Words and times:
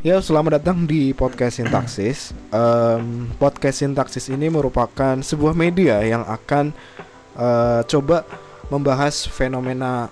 Ya, 0.00 0.16
selamat 0.16 0.56
datang 0.56 0.88
di 0.88 1.12
podcast 1.12 1.60
Sintaksis. 1.60 2.32
Um, 2.48 3.28
podcast 3.36 3.84
Sintaksis 3.84 4.32
ini 4.32 4.48
merupakan 4.48 5.20
sebuah 5.20 5.52
media 5.52 6.00
yang 6.00 6.24
akan 6.24 6.72
uh, 7.36 7.84
coba 7.84 8.24
membahas 8.72 9.28
fenomena 9.28 10.08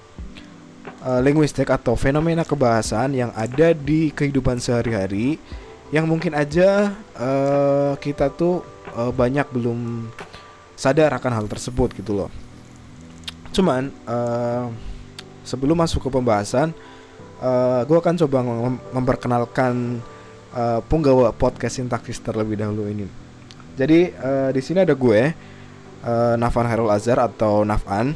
uh, 1.01 1.25
linguistik 1.25 1.73
atau 1.73 1.97
fenomena 1.97 2.45
kebahasaan 2.45 3.17
yang 3.17 3.33
ada 3.33 3.73
di 3.73 4.13
kehidupan 4.13 4.61
sehari-hari 4.61 5.41
yang 5.89 6.05
mungkin 6.05 6.37
aja 6.37 6.93
uh, 7.17 7.97
kita 7.97 8.29
tuh 8.29 8.61
uh, 8.93 9.09
banyak 9.09 9.49
belum 9.49 10.13
sadar 10.77 11.17
akan 11.17 11.33
hal 11.33 11.47
tersebut 11.49 11.97
gitu 11.97 12.13
loh. 12.13 12.31
Cuman 13.57 13.89
uh, 14.05 14.69
sebelum 15.49 15.81
masuk 15.81 16.05
ke 16.05 16.13
pembahasan 16.13 16.77
uh, 17.43 17.47
eh, 17.47 17.81
gue 17.87 17.97
akan 17.99 18.15
coba 18.27 18.39
mem 18.43 18.77
memperkenalkan 18.95 20.03
uh, 20.55 20.81
penggawa 20.87 21.31
podcast 21.35 21.79
sintaksis 21.79 22.23
terlebih 22.23 22.59
dahulu 22.59 22.87
ini. 22.91 23.07
Jadi 23.79 24.11
uh, 24.19 24.51
di 24.51 24.61
sini 24.63 24.83
ada 24.83 24.95
gue, 24.95 25.21
uh, 26.03 26.35
Nafan 26.35 26.67
Hairul 26.67 26.91
Azhar 26.91 27.23
atau 27.23 27.63
Nafan, 27.63 28.15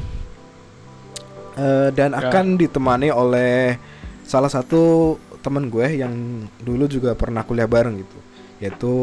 uh, 1.55 1.89
dan 1.95 2.11
ya. 2.11 2.27
akan 2.27 2.59
ditemani 2.59 3.09
oleh 3.11 3.79
salah 4.27 4.51
satu 4.51 5.15
teman 5.43 5.67
gue 5.67 5.99
yang 5.99 6.47
dulu 6.63 6.87
juga 6.87 7.15
pernah 7.15 7.43
kuliah 7.47 7.67
bareng 7.67 7.99
gitu, 7.99 8.17
yaitu 8.59 8.95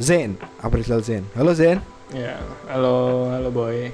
Zen, 0.00 0.40
April 0.60 0.84
Zen. 1.04 1.24
Halo 1.36 1.52
Zen. 1.52 1.80
Ya, 2.10 2.40
halo, 2.66 3.28
halo 3.30 3.48
boy. 3.52 3.92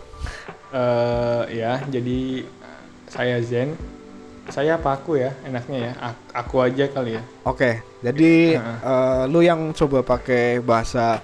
Uh, 0.71 1.47
ya, 1.51 1.83
jadi 1.91 2.43
saya 3.07 3.39
Zen 3.43 3.96
saya 4.51 4.79
apa 4.79 4.95
aku 4.95 5.19
ya 5.19 5.35
enaknya 5.43 5.79
ya. 5.91 5.93
Aku 6.35 6.63
aja 6.63 6.85
kali 6.91 7.19
ya. 7.19 7.23
Oke 7.43 7.57
okay, 7.57 7.75
jadi 8.03 8.61
uh. 8.61 8.79
uh, 8.83 9.21
lu 9.31 9.43
yang 9.43 9.75
coba 9.75 10.07
pakai 10.07 10.63
bahasa 10.63 11.19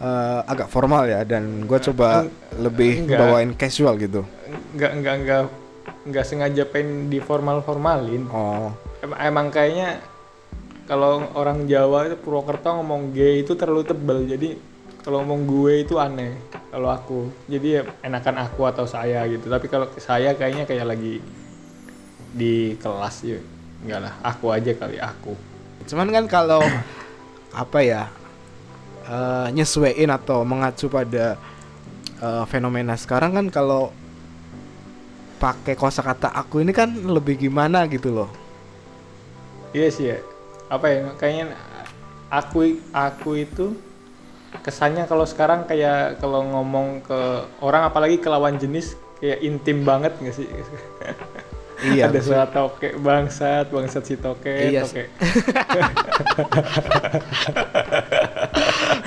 uh, 0.00 0.40
agak 0.46 0.68
formal 0.68 1.08
ya 1.08 1.24
dan 1.24 1.64
gue 1.64 1.78
coba 1.92 2.26
uh, 2.26 2.28
lebih 2.60 3.08
enggak, 3.08 3.18
bawain 3.20 3.50
casual 3.56 3.96
gitu. 3.96 4.24
Enggak 4.76 4.92
enggak 4.96 5.14
enggak 5.22 5.42
enggak 6.02 6.24
sengaja 6.26 6.62
pengen 6.66 7.10
di 7.10 7.18
formal 7.22 7.62
formalin 7.62 8.26
oh. 8.30 8.74
Emang, 9.02 9.18
emang 9.18 9.46
kayaknya 9.50 9.98
kalau 10.86 11.26
orang 11.38 11.66
Jawa 11.70 12.10
itu 12.10 12.16
Purwokerto 12.18 12.74
ngomong 12.78 13.14
G 13.14 13.42
itu 13.42 13.54
terlalu 13.54 13.86
tebel 13.86 14.26
jadi 14.26 14.58
kalau 15.02 15.26
ngomong 15.26 15.42
gue 15.50 15.72
itu 15.82 15.98
aneh 15.98 16.38
kalau 16.70 16.88
aku. 16.88 17.26
Jadi 17.50 17.68
ya 17.74 17.82
enakan 18.06 18.46
aku 18.46 18.64
atau 18.70 18.86
saya 18.86 19.26
gitu. 19.26 19.50
Tapi 19.50 19.66
kalau 19.66 19.90
saya 19.98 20.32
kayaknya 20.38 20.64
kayak 20.64 20.86
lagi 20.88 21.18
di 22.32 22.74
kelas 22.80 23.16
ya 23.24 23.38
enggak 23.84 24.00
lah 24.08 24.14
aku 24.24 24.50
aja 24.50 24.72
kali 24.72 24.96
aku. 24.98 25.32
Cuman 25.86 26.08
kan 26.10 26.24
kalau 26.26 26.62
apa 27.52 27.78
ya 27.84 28.08
uh, 29.06 29.52
nyesuaiin 29.52 30.08
atau 30.08 30.42
mengacu 30.46 30.88
pada 30.88 31.36
uh, 32.22 32.44
fenomena 32.48 32.96
sekarang 32.96 33.36
kan 33.36 33.46
kalau 33.52 33.92
pakai 35.42 35.74
kosakata 35.74 36.30
aku 36.30 36.62
ini 36.62 36.70
kan 36.70 36.88
lebih 36.88 37.36
gimana 37.36 37.84
gitu 37.90 38.14
loh. 38.14 38.30
Iya 39.74 39.88
sih 39.90 40.06
ya. 40.14 40.18
Apa 40.72 40.88
ya 40.88 41.12
kayaknya 41.18 41.58
aku 42.32 42.80
aku 42.96 43.30
itu 43.44 43.76
kesannya 44.60 45.08
kalau 45.08 45.24
sekarang 45.24 45.64
kayak 45.64 46.20
kalau 46.20 46.44
ngomong 46.44 47.00
ke 47.04 47.20
orang 47.64 47.88
apalagi 47.88 48.20
ke 48.20 48.28
lawan 48.28 48.60
jenis 48.60 48.96
kayak 49.16 49.40
intim 49.40 49.80
banget 49.86 50.12
gak 50.20 50.34
sih 50.36 50.44
Iya. 51.82 52.08
Ada 52.08 52.20
suara 52.22 52.46
toke 52.46 52.94
bangsat, 52.94 53.74
bangsat 53.74 54.04
si 54.06 54.14
toke, 54.14 54.54
iya. 54.70 54.86
toke. 54.86 55.10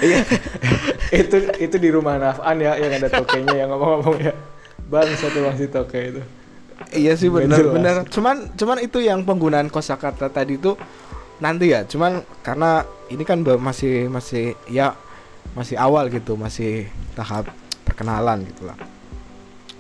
iya. 0.04 0.20
itu 1.16 1.38
itu 1.56 1.76
di 1.80 1.90
rumah 1.90 2.20
Nafan 2.20 2.59
ya 2.59 2.76
yang 2.76 3.00
ada 3.00 3.08
tokenya 3.08 3.56
yang 3.56 3.72
ngomong-ngomong 3.72 4.18
ya. 4.20 4.34
Bangsat 4.91 5.31
bang 5.31 5.56
si 5.56 5.68
toke 5.72 6.00
itu. 6.00 6.22
Iya 6.91 7.16
sih 7.16 7.31
benar-benar. 7.31 8.03
Cuman 8.12 8.52
cuman 8.59 8.78
itu 8.84 9.00
yang 9.00 9.24
penggunaan 9.24 9.72
kosakata 9.72 10.28
tadi 10.28 10.59
itu 10.59 10.75
nanti 11.40 11.72
ya. 11.72 11.88
Cuman 11.88 12.28
karena 12.44 12.84
ini 13.07 13.24
kan 13.24 13.40
masih 13.42 14.12
masih 14.12 14.59
ya 14.68 15.00
masih 15.56 15.80
awal 15.80 16.12
gitu, 16.12 16.36
masih 16.36 16.92
tahap 17.16 17.47
perkenalan 17.88 18.44
gitulah. 18.44 18.75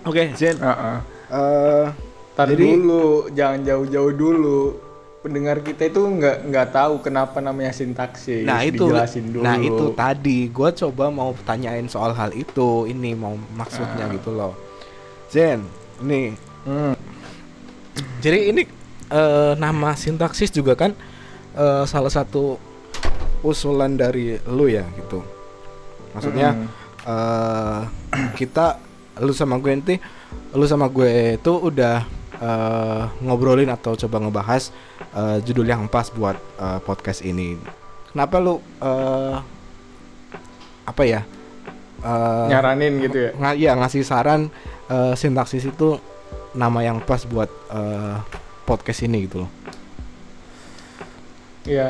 Oke, 0.07 0.31
okay, 0.31 0.37
Zen. 0.37 0.55
Uh 0.61 0.69
-uh. 0.71 0.97
Uh, 1.25 1.87
Tar 2.35 2.51
Jadi, 2.51 2.67
dulu, 2.67 3.31
jangan 3.31 3.63
jauh-jauh 3.63 4.11
dulu. 4.11 4.61
Pendengar 5.23 5.63
kita 5.65 5.89
itu 5.89 6.03
nggak 6.03 6.51
nggak 6.51 6.67
tahu 6.69 7.01
kenapa 7.01 7.41
namanya 7.41 7.73
sintaksis. 7.73 8.45
Nah 8.45 8.61
itu, 8.61 8.85
dulu. 8.85 9.41
nah 9.41 9.57
itu 9.57 9.89
tadi 9.97 10.51
gue 10.53 10.69
coba 10.85 11.09
mau 11.09 11.33
tanyain 11.47 11.87
soal 11.89 12.13
hal 12.13 12.35
itu. 12.35 12.85
Ini 12.85 13.17
mau 13.17 13.33
maksudnya 13.55 14.05
uh. 14.05 14.13
gitu 14.13 14.29
loh. 14.35 14.53
Zen, 15.31 15.65
nih. 16.03 16.37
Hmm. 16.67 16.93
Jadi 18.21 18.39
ini 18.53 18.61
uh, 19.09 19.57
nama 19.57 19.95
sintaksis 19.97 20.51
juga 20.51 20.77
kan 20.77 20.93
uh, 21.57 21.87
salah 21.89 22.11
satu 22.11 22.59
usulan 23.41 23.97
dari 23.97 24.37
lu 24.45 24.69
ya 24.69 24.85
gitu. 24.99 25.23
Maksudnya 26.13 26.53
hmm. 26.53 26.67
uh, 27.07 27.81
kita 28.37 28.77
lu 29.23 29.31
sama 29.31 29.55
gue 29.57 29.71
nanti 29.71 29.95
lu 30.51 30.67
sama 30.67 30.91
gue 30.91 31.39
itu 31.39 31.53
udah 31.55 32.03
uh, 32.39 33.11
ngobrolin 33.23 33.69
atau 33.71 33.95
coba 33.95 34.17
ngebahas 34.23 34.71
uh, 35.15 35.37
judul 35.43 35.67
yang 35.67 35.87
pas 35.87 36.07
buat 36.11 36.37
uh, 36.59 36.79
podcast 36.83 37.23
ini. 37.23 37.59
Kenapa 38.11 38.39
lu 38.39 38.59
uh, 38.79 39.39
apa 40.87 41.03
ya? 41.03 41.21
Uh, 42.05 42.47
Nyaranin 42.51 43.01
gitu 43.03 43.17
ya? 43.17 43.31
Ng 43.35 43.45
ya 43.57 43.71
ngasih 43.75 44.03
saran 44.05 44.47
uh, 44.87 45.13
sintaksis 45.17 45.67
itu 45.67 45.99
nama 46.55 46.79
yang 46.85 47.03
pas 47.03 47.23
buat 47.27 47.51
uh, 47.71 48.23
podcast 48.63 49.03
ini 49.03 49.27
gitu 49.27 49.45
loh. 49.45 49.51
Ya 51.65 51.89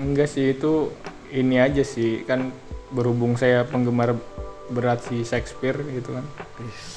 enggak 0.00 0.32
sih 0.32 0.56
itu 0.56 0.90
ini 1.28 1.60
aja 1.60 1.84
sih 1.84 2.24
kan 2.24 2.54
berhubung 2.94 3.36
saya 3.36 3.66
penggemar 3.68 4.16
berat 4.72 5.04
si 5.04 5.26
Shakespeare 5.26 5.76
gitu 5.92 6.16
kan 6.16 6.24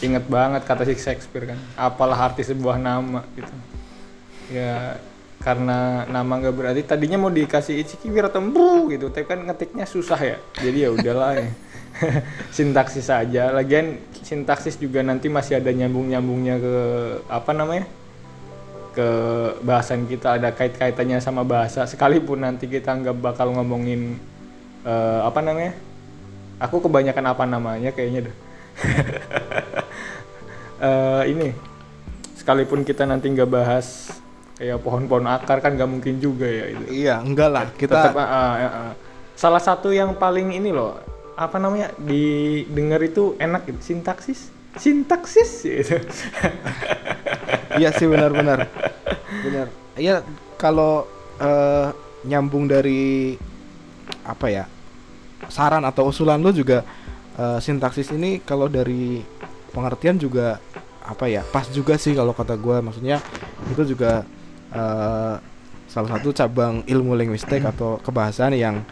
inget 0.05 0.25
banget 0.29 0.61
kata 0.69 0.85
si 0.85 0.93
Shakespeare 1.01 1.49
kan 1.49 1.59
apalah 1.73 2.29
arti 2.29 2.45
sebuah 2.45 2.77
nama 2.77 3.25
gitu. 3.33 3.53
Ya 4.53 5.01
karena 5.41 6.05
nama 6.09 6.33
nggak 6.41 6.55
berarti 6.55 6.81
tadinya 6.81 7.21
mau 7.21 7.29
dikasih 7.29 7.77
Ichiki 7.77 8.09
Wiratembu 8.09 8.89
gitu 8.89 9.09
tapi 9.09 9.25
kan 9.25 9.41
ngetiknya 9.41 9.85
susah 9.89 10.19
ya. 10.21 10.37
Jadi 10.61 10.77
ya 10.85 10.89
udahlah 10.93 11.41
ya. 11.41 11.49
Sintaksis 12.55 13.09
saja 13.09 13.49
lagian 13.49 13.97
sintaksis 14.13 14.77
juga 14.77 15.01
nanti 15.01 15.33
masih 15.33 15.57
ada 15.57 15.73
nyambung 15.73 16.13
nyambungnya 16.13 16.61
ke 16.61 16.75
apa 17.25 17.51
namanya 17.57 17.85
ke 18.93 19.09
bahasan 19.65 20.05
kita. 20.05 20.37
Ada 20.37 20.53
kait 20.53 20.77
kaitannya 20.77 21.17
sama 21.17 21.41
bahasa. 21.41 21.89
Sekalipun 21.89 22.45
nanti 22.45 22.69
kita 22.69 22.93
nggak 22.93 23.17
bakal 23.17 23.49
ngomongin 23.57 24.21
uh, 24.85 25.25
apa 25.25 25.41
namanya 25.41 25.73
aku 26.61 26.85
kebanyakan 26.85 27.25
apa 27.33 27.43
namanya 27.49 27.89
kayaknya 27.93 28.29
deh 28.29 28.35
uh, 30.81 31.23
ini 31.31 31.53
sekalipun 32.37 32.85
kita 32.87 33.03
nanti 33.03 33.27
nggak 33.31 33.49
bahas 33.49 34.13
kayak 34.57 34.81
pohon-pohon 34.81 35.29
akar 35.29 35.61
kan 35.61 35.77
nggak 35.77 35.89
mungkin 35.89 36.17
juga 36.17 36.49
ya 36.49 36.65
itu. 36.73 36.83
Iya 37.05 37.15
enggak 37.21 37.49
lah 37.49 37.65
kita 37.77 37.93
Tetap, 37.93 38.15
uh, 38.17 38.25
uh, 38.25 38.65
uh. 38.65 38.91
salah 39.37 39.61
satu 39.61 39.93
yang 39.93 40.17
paling 40.17 40.53
ini 40.53 40.73
loh 40.73 40.97
apa 41.37 41.61
namanya 41.61 41.93
didengar 42.01 42.97
itu 43.05 43.37
enak 43.37 43.69
gitu 43.69 43.79
sintaksis? 43.93 44.49
Sintaksis 44.77 45.51
gitu. 45.69 45.97
Iya 47.77 47.93
sih 47.93 48.09
benar-benar 48.09 48.65
benar. 49.45 49.67
Iya 49.93 50.25
kalau 50.57 51.05
uh, 51.37 51.93
nyambung 52.25 52.65
dari 52.65 53.37
apa 54.25 54.49
ya 54.49 54.65
saran 55.47 55.85
atau 55.85 56.09
usulan 56.09 56.41
lo 56.41 56.49
juga 56.49 56.81
uh, 57.37 57.59
sintaksis 57.61 58.11
ini 58.11 58.41
kalau 58.41 58.67
dari 58.67 59.21
pengertian 59.71 60.17
juga 60.17 60.57
apa 61.07 61.31
ya 61.31 61.45
pas 61.47 61.63
juga 61.71 61.95
sih 61.95 62.11
kalau 62.11 62.35
kata 62.35 62.59
gue 62.59 62.83
maksudnya 62.83 63.23
itu 63.71 63.95
juga 63.95 64.27
uh, 64.75 65.39
salah 65.87 66.09
satu 66.19 66.35
cabang 66.35 66.83
ilmu 66.83 67.15
linguistik 67.15 67.63
atau 67.63 67.95
kebahasaan 68.03 68.53
yang 68.59 68.83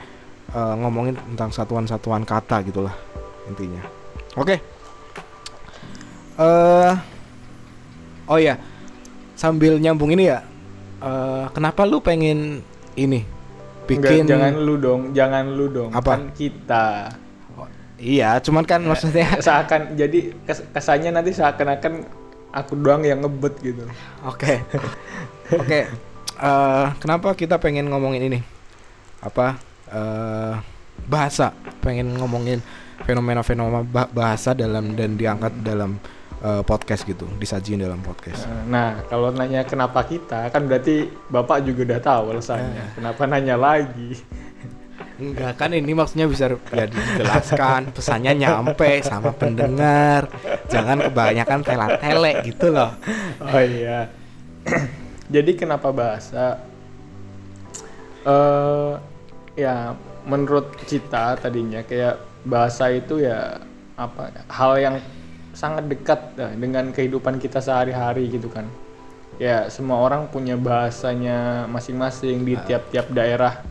uh, 0.55 0.73
ngomongin 0.79 1.19
tentang 1.35 1.51
satuan-satuan 1.51 2.23
kata 2.23 2.63
gitulah 2.63 2.95
intinya. 3.51 3.83
Oke. 4.39 4.55
Okay. 4.55 4.59
uh, 6.39 6.95
oh 8.31 8.39
ya 8.39 8.55
sambil 9.35 9.75
nyambung 9.77 10.15
ini 10.15 10.31
ya 10.31 10.47
uh, 11.03 11.51
kenapa 11.51 11.83
lu 11.83 11.99
pengen 11.99 12.63
ini 12.95 13.27
bikin 13.85 14.23
Enggak, 14.23 14.31
jangan 14.31 14.53
lu 14.63 14.75
dong 14.79 15.01
jangan 15.11 15.45
lu 15.51 15.65
dong. 15.67 15.91
Apa? 15.91 16.15
Kan 16.15 16.31
kita 16.31 17.11
iya 17.99 18.37
cuman 18.39 18.63
kan 18.67 18.81
maksudnya 18.83 19.37
seakan 19.45 19.95
jadi 19.95 20.35
kesannya 20.73 21.11
nanti 21.15 21.31
seakan-akan 21.35 22.05
aku 22.55 22.79
doang 22.79 23.03
yang 23.03 23.23
ngebet 23.23 23.55
gitu 23.63 23.83
oke 24.23 24.53
oke 25.51 25.65
okay. 25.65 25.83
uh, 26.39 26.91
kenapa 26.99 27.35
kita 27.35 27.59
pengen 27.59 27.87
ngomongin 27.91 28.31
ini 28.31 28.39
apa 29.23 29.59
eh 29.91 30.55
bahasa 31.05 31.51
pengen 31.83 32.15
ngomongin 32.17 32.63
fenomena-fenomena 33.03 33.83
ba- 33.83 34.09
bahasa 34.09 34.55
dalam 34.55 34.95
dan 34.95 35.19
diangkat 35.19 35.53
dalam 35.61 35.99
eh, 36.39 36.63
podcast 36.63 37.03
gitu 37.03 37.27
disajiin 37.37 37.83
dalam 37.83 37.99
podcast 37.99 38.47
Nah, 38.65 39.03
kalau 39.11 39.29
nanya 39.29 39.67
kenapa 39.67 40.01
kita, 40.07 40.49
kan 40.49 40.65
berarti 40.65 41.11
Bapak 41.29 41.67
juga 41.67 41.93
udah 41.93 41.99
tahu 42.01 42.23
alasannya. 42.33 42.95
Kenapa 42.97 43.21
nanya 43.27 43.55
lagi? 43.59 44.17
Enggak 45.15 45.53
kan 45.55 45.71
ini 45.71 45.95
maksudnya 45.95 46.27
bisa 46.27 46.51
ya 46.75 46.85
dijelaskan 46.85 47.95
pesannya 47.95 48.35
nyampe 48.35 48.99
sama 48.99 49.31
pendengar 49.31 50.27
jangan 50.67 50.99
kebanyakan 51.07 51.59
tele-tele 51.63 52.31
gitu 52.43 52.67
loh 52.75 52.91
Oh 53.39 53.61
iya. 53.61 54.09
Jadi 55.35 55.51
kenapa 55.57 55.91
bahasa? 55.91 56.59
eh 58.25 58.93
ya 59.53 59.93
menurut 60.25 60.73
kita 60.89 61.37
tadinya 61.37 61.85
kayak 61.85 62.17
bahasa 62.41 62.89
itu 62.89 63.21
ya 63.21 63.61
apa 63.93 64.33
hal 64.49 64.81
yang 64.81 64.95
sangat 65.53 65.85
dekat 65.85 66.33
dah 66.33 66.51
dengan 66.57 66.89
kehidupan 66.89 67.37
kita 67.37 67.61
sehari-hari 67.61 68.27
gitu 68.33 68.49
kan. 68.49 68.65
Ya 69.37 69.69
semua 69.69 70.01
orang 70.01 70.25
punya 70.33 70.57
bahasanya 70.57 71.69
masing-masing 71.69 72.41
di 72.41 72.57
tiap-tiap 72.65 73.13
daerah 73.13 73.61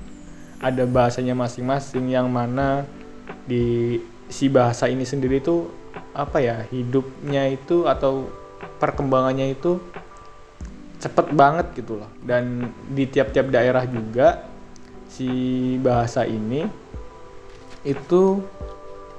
ada 0.65 0.89
bahasanya 0.89 1.37
masing-masing 1.37 2.09
yang 2.09 2.25
mana 2.33 2.89
di 3.45 4.01
si 4.33 4.49
bahasa 4.49 4.89
ini 4.89 5.05
sendiri 5.05 5.45
tuh 5.45 5.69
apa 6.17 6.41
ya 6.41 6.65
hidupnya 6.73 7.53
itu 7.53 7.85
atau 7.85 8.33
perkembangannya 8.81 9.53
itu 9.53 9.77
cepet 11.05 11.37
banget 11.37 11.67
gitu 11.77 12.01
loh. 12.01 12.09
Dan 12.25 12.73
di 12.89 13.05
tiap-tiap 13.05 13.53
daerah 13.53 13.85
juga 13.85 14.49
si 15.13 15.29
bahasa 15.85 16.25
ini 16.25 16.65
itu 17.85 18.41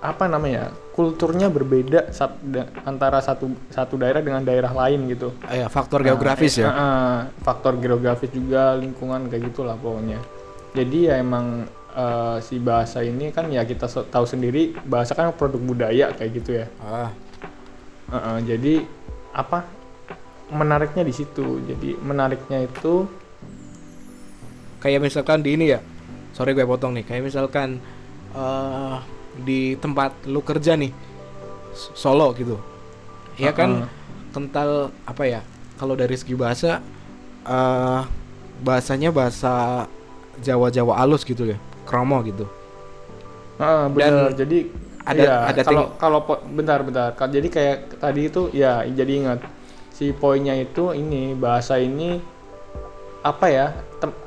apa 0.01 0.25
namanya 0.25 0.73
kulturnya 0.97 1.49
berbeda 1.53 2.09
sat- 2.09 2.41
da- 2.41 2.69
antara 2.89 3.21
satu 3.21 3.53
satu 3.69 4.01
daerah 4.01 4.25
dengan 4.25 4.41
daerah 4.41 4.73
lain 4.73 5.05
gitu. 5.13 5.29
Ya 5.53 5.69
faktor 5.69 6.01
geografis 6.01 6.57
ya? 6.57 6.73
Nah, 6.73 6.73
eh, 6.73 7.19
faktor 7.45 7.77
geografis 7.77 8.33
juga 8.33 8.73
lingkungan 8.73 9.29
kayak 9.29 9.53
gitulah 9.53 9.77
pokoknya 9.77 10.17
jadi 10.75 10.97
ya 11.09 11.13
emang 11.23 11.63
eh, 11.95 12.37
si 12.43 12.59
bahasa 12.59 12.99
ini 13.01 13.31
kan 13.31 13.47
ya 13.47 13.63
kita 13.63 13.87
so- 13.87 14.03
tahu 14.05 14.27
sendiri 14.27 14.75
bahasa 14.83 15.15
kan 15.15 15.31
produk 15.31 15.61
budaya 15.63 16.11
kayak 16.11 16.31
gitu 16.43 16.51
ya. 16.59 16.65
Ah. 16.83 17.09
Eh, 18.11 18.15
eh, 18.15 18.37
jadi 18.43 18.73
apa 19.31 19.63
menariknya 20.51 21.07
di 21.07 21.13
situ. 21.15 21.63
Jadi 21.65 21.95
menariknya 21.97 22.67
itu 22.67 23.07
kayak 24.83 25.01
misalkan 25.01 25.41
di 25.41 25.57
ini 25.57 25.73
ya 25.73 25.79
sorry 26.35 26.53
gue 26.53 26.67
potong 26.67 26.93
nih 26.93 27.07
kayak 27.07 27.23
misalkan 27.25 27.79
eh 28.35 28.97
di 29.41 29.73
tempat 29.79 30.27
lu 30.27 30.43
kerja 30.43 30.75
nih 30.75 30.91
Solo 31.75 32.31
gitu. 32.35 32.59
Ya 33.35 33.51
kan? 33.51 33.83
Heeh. 33.83 34.03
kental 34.31 34.91
apa 35.07 35.23
ya 35.23 35.41
kalau 35.79 35.95
dari 35.95 36.15
segi 36.19 36.35
bahasa 36.35 36.83
eh 37.47 38.01
bahasanya 38.59 39.11
bahasa 39.11 39.87
Jawa-Jawa 40.39 40.97
alus 40.97 41.23
gitu 41.23 41.45
ya 41.45 41.57
kromo 41.83 42.19
gitu 42.21 42.43
Ah, 43.55 43.87
benar. 43.87 44.35
Jadi 44.35 44.67
ada- 45.01 45.15
iya, 45.15 45.35
ada 45.47 45.61
kalau 45.63 45.79
ting- 45.81 45.93
kalau 45.95 46.19
po- 46.21 46.43
bentar 46.45 46.83
bentar. 46.83 47.15
Jadi 47.15 47.47
kayak 47.47 47.77
tadi 47.97 48.27
itu 48.27 48.51
ya 48.51 48.83
jadi 48.83 49.11
ingat 49.15 49.39
si 49.89 50.11
poinnya 50.11 50.51
itu 50.53 50.91
ini 50.91 51.31
bahasa 51.31 51.79
ini 51.79 52.19
apa 53.21 53.45
ya 53.47 53.71
tem- 53.95 54.17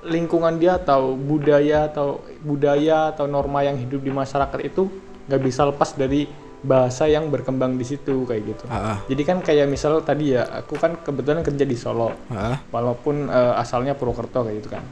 lingkungan 0.00 0.56
dia 0.56 0.80
atau 0.80 1.12
budaya 1.12 1.84
atau 1.84 2.24
budaya 2.40 3.12
atau 3.12 3.26
norma 3.26 3.60
yang 3.60 3.76
hidup 3.76 4.00
di 4.00 4.08
masyarakat 4.08 4.56
itu 4.62 4.88
nggak 5.28 5.42
bisa 5.42 5.68
lepas 5.68 5.92
dari 5.92 6.24
bahasa 6.58 7.04
yang 7.04 7.28
berkembang 7.28 7.76
di 7.76 7.84
situ 7.84 8.24
kayak 8.24 8.42
gitu. 8.48 8.64
ah, 8.66 8.98
Jadi 9.04 9.22
kan 9.22 9.38
kayak 9.38 9.68
misal 9.68 10.00
tadi 10.00 10.32
ya 10.32 10.48
aku 10.48 10.74
kan 10.74 10.96
kebetulan 10.96 11.44
kerja 11.44 11.62
di 11.62 11.76
Solo 11.76 12.10
ah. 12.28 12.56
walaupun 12.72 13.28
eh, 13.28 13.52
asalnya 13.54 13.92
Purwokerto 13.92 14.42
kayak 14.42 14.56
gitu 14.58 14.70
kan. 14.72 14.82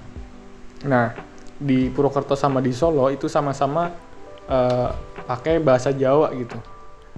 Nah, 0.87 1.13
di 1.59 1.91
Purwokerto 1.91 2.39
sama 2.39 2.63
di 2.63 2.71
Solo 2.71 3.11
itu 3.11 3.27
sama-sama 3.27 3.91
eh, 4.47 4.89
pakai 5.27 5.59
bahasa 5.59 5.91
Jawa 5.91 6.31
gitu. 6.39 6.57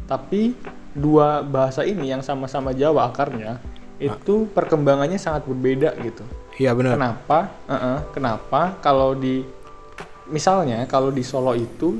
Tapi 0.08 0.56
dua 0.96 1.44
bahasa 1.44 1.84
ini 1.84 2.10
yang 2.10 2.24
sama-sama 2.24 2.72
Jawa 2.72 3.12
akarnya 3.12 3.60
itu 3.98 4.46
perkembangannya 4.54 5.18
sangat 5.18 5.42
berbeda 5.44 5.90
gitu. 6.00 6.22
iya 6.58 6.70
benar 6.74 6.94
Kenapa? 6.98 7.38
Eh-eh, 7.66 7.98
kenapa 8.14 8.60
kalau 8.78 9.14
di 9.14 9.42
misalnya 10.30 10.86
kalau 10.86 11.10
di 11.10 11.22
Solo 11.26 11.54
itu 11.58 11.98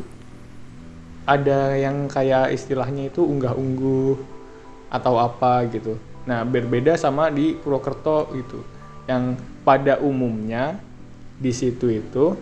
ada 1.28 1.76
yang 1.76 2.08
kayak 2.08 2.56
istilahnya 2.56 3.12
itu 3.12 3.20
unggah-ungguh 3.20 4.16
atau 4.88 5.20
apa 5.20 5.68
gitu. 5.68 6.00
Nah, 6.24 6.40
berbeda 6.44 6.96
sama 6.96 7.28
di 7.28 7.52
Purwokerto 7.52 8.32
gitu. 8.32 8.64
Yang 9.04 9.36
pada 9.60 10.00
umumnya 10.00 10.80
di 11.38 11.52
situ 11.54 11.86
itu 11.86 12.34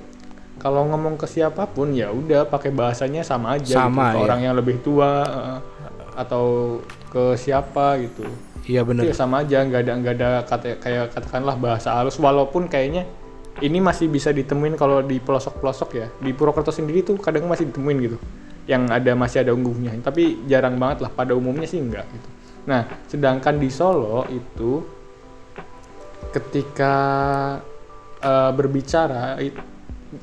kalau 0.56 0.88
ngomong 0.88 1.20
ke 1.20 1.28
siapa 1.28 1.68
pun 1.68 1.92
ya 1.92 2.08
udah 2.08 2.48
pakai 2.48 2.72
bahasanya 2.72 3.20
sama 3.20 3.60
aja 3.60 3.86
Sama, 3.86 4.12
gitu. 4.12 4.16
Ke 4.16 4.18
ya. 4.18 4.24
orang 4.24 4.40
yang 4.40 4.54
lebih 4.56 4.76
tua 4.80 5.10
eh, 5.24 5.58
atau 6.16 6.78
ke 7.12 7.36
siapa 7.36 8.00
gitu. 8.00 8.24
Iya 8.66 8.82
benar 8.82 9.06
ya 9.06 9.14
sama 9.14 9.46
aja 9.46 9.62
nggak 9.62 9.80
ada 9.84 9.92
nggak 9.94 10.14
ada 10.18 10.28
kata 10.48 10.68
kayak 10.80 11.04
katakanlah 11.12 11.56
bahasa 11.60 11.92
halus. 11.92 12.16
Walaupun 12.16 12.72
kayaknya 12.72 13.04
ini 13.60 13.78
masih 13.84 14.08
bisa 14.08 14.32
ditemuin 14.32 14.80
kalau 14.80 15.04
di 15.04 15.20
pelosok-pelosok 15.20 15.90
ya. 15.92 16.08
Di 16.18 16.32
Purwokerto 16.32 16.72
sendiri 16.72 17.04
tuh 17.04 17.20
kadang 17.20 17.44
masih 17.46 17.68
ditemuin 17.68 17.98
gitu. 18.00 18.18
Yang 18.64 18.82
ada 18.90 19.12
masih 19.12 19.38
ada 19.44 19.52
ungguhnya. 19.52 19.92
Tapi 20.00 20.48
jarang 20.48 20.80
banget 20.80 21.04
lah 21.04 21.12
pada 21.12 21.36
umumnya 21.36 21.68
sih 21.68 21.78
enggak 21.78 22.08
gitu. 22.08 22.28
Nah 22.64 22.88
sedangkan 23.06 23.60
di 23.60 23.68
Solo 23.68 24.24
itu 24.32 24.82
ketika 26.32 26.96
eh, 28.26 28.50
berbicara 28.50 29.38
it- 29.38 29.62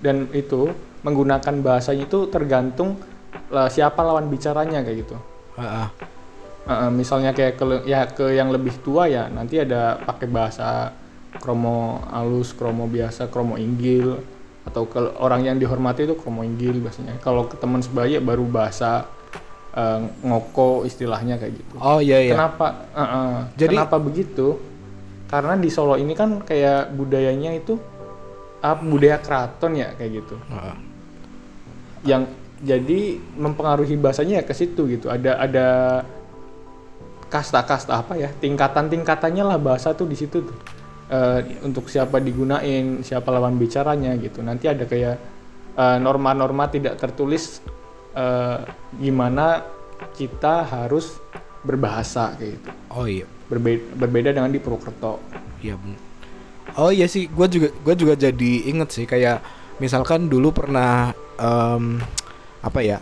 dan 0.03 0.27
itu 0.35 0.67
menggunakan 1.03 1.55
bahasanya 1.59 2.07
itu 2.07 2.27
tergantung 2.27 2.99
lah, 3.47 3.67
siapa 3.67 4.03
lawan 4.03 4.27
bicaranya 4.27 4.83
kayak 4.83 5.07
gitu 5.07 5.15
ah, 5.55 5.87
ah. 5.87 5.89
Uh, 6.63 6.87
misalnya 6.87 7.35
kayak 7.35 7.59
ke 7.59 7.65
ya 7.83 8.07
ke 8.07 8.31
yang 8.31 8.47
lebih 8.47 8.71
tua 8.79 9.03
ya 9.11 9.27
nanti 9.27 9.59
ada 9.59 9.99
pakai 9.99 10.31
bahasa 10.31 10.95
kromo 11.43 11.99
alus, 12.07 12.55
kromo 12.55 12.87
biasa, 12.87 13.27
kromo 13.27 13.59
inggil 13.59 14.15
atau 14.63 14.87
ke 14.87 14.95
orang 15.19 15.43
yang 15.43 15.59
dihormati 15.59 16.07
itu 16.07 16.15
kromo 16.15 16.39
inggil 16.39 16.79
biasanya. 16.79 17.19
Kalau 17.19 17.51
ke 17.51 17.59
teman 17.59 17.83
sebaya 17.83 18.23
baru 18.23 18.47
bahasa 18.47 19.03
uh, 19.75 20.07
ngoko 20.23 20.87
istilahnya 20.87 21.35
kayak 21.35 21.51
gitu. 21.51 21.75
oh 21.83 21.99
iya 21.99 22.23
iya 22.23 22.31
Kenapa? 22.31 22.87
uh, 22.95 23.01
uh, 23.03 23.33
Jadi- 23.59 23.75
kenapa 23.75 23.97
begitu? 23.99 24.47
Karena 25.33 25.57
di 25.57 25.69
Solo 25.73 25.97
ini 25.97 26.13
kan 26.13 26.45
kayak 26.45 26.93
budayanya 26.93 27.57
itu 27.57 27.73
uh, 28.61 28.77
budaya 28.77 29.17
keraton 29.17 29.73
ya 29.73 29.97
kayak 29.97 30.21
gitu. 30.21 30.37
Ah. 30.53 30.77
yang 32.03 32.27
jadi 32.59 33.15
mempengaruhi 33.39 33.95
bahasanya 33.97 34.39
ya 34.39 34.43
ke 34.45 34.53
situ 34.53 34.85
gitu. 34.91 35.09
Ada 35.09 35.41
ada 35.41 35.67
kasta-kasta 37.33 38.05
apa 38.05 38.13
ya 38.13 38.29
tingkatan-tingkatannya 38.29 39.41
lah 39.41 39.57
bahasa 39.57 39.97
tuh 39.97 40.05
di 40.05 40.13
situ 40.13 40.45
tuh. 40.45 40.57
Eh, 41.13 41.61
untuk 41.67 41.91
siapa 41.91 42.23
digunain 42.23 43.01
siapa 43.01 43.33
lawan 43.33 43.57
bicaranya 43.57 44.13
gitu. 44.21 44.45
Nanti 44.45 44.69
ada 44.69 44.85
kayak 44.85 45.15
eh, 45.75 45.97
norma-norma 45.99 46.69
tidak 46.69 47.01
tertulis 47.01 47.59
eh, 48.15 48.59
gimana 49.01 49.65
kita 50.13 50.63
harus 50.67 51.17
berbahasa 51.65 52.35
kayak 52.39 52.51
gitu. 52.59 52.69
Oh 52.93 53.07
iya 53.07 53.27
berbeda, 53.47 53.83
berbeda 53.99 54.29
dengan 54.35 54.51
di 54.51 54.59
Purwokerto 54.59 55.19
Iya 55.63 55.79
bener. 55.79 55.99
Oh 56.75 56.89
iya 56.89 57.05
sih, 57.07 57.29
gue 57.29 57.47
juga 57.47 57.69
gue 57.71 57.95
juga 57.95 58.13
jadi 58.17 58.51
inget 58.67 58.89
sih 58.91 59.05
kayak 59.05 59.39
misalkan 59.77 60.27
dulu 60.27 60.51
pernah 60.51 61.11
em, 61.37 62.01
apa 62.63 62.79
ya 62.83 62.97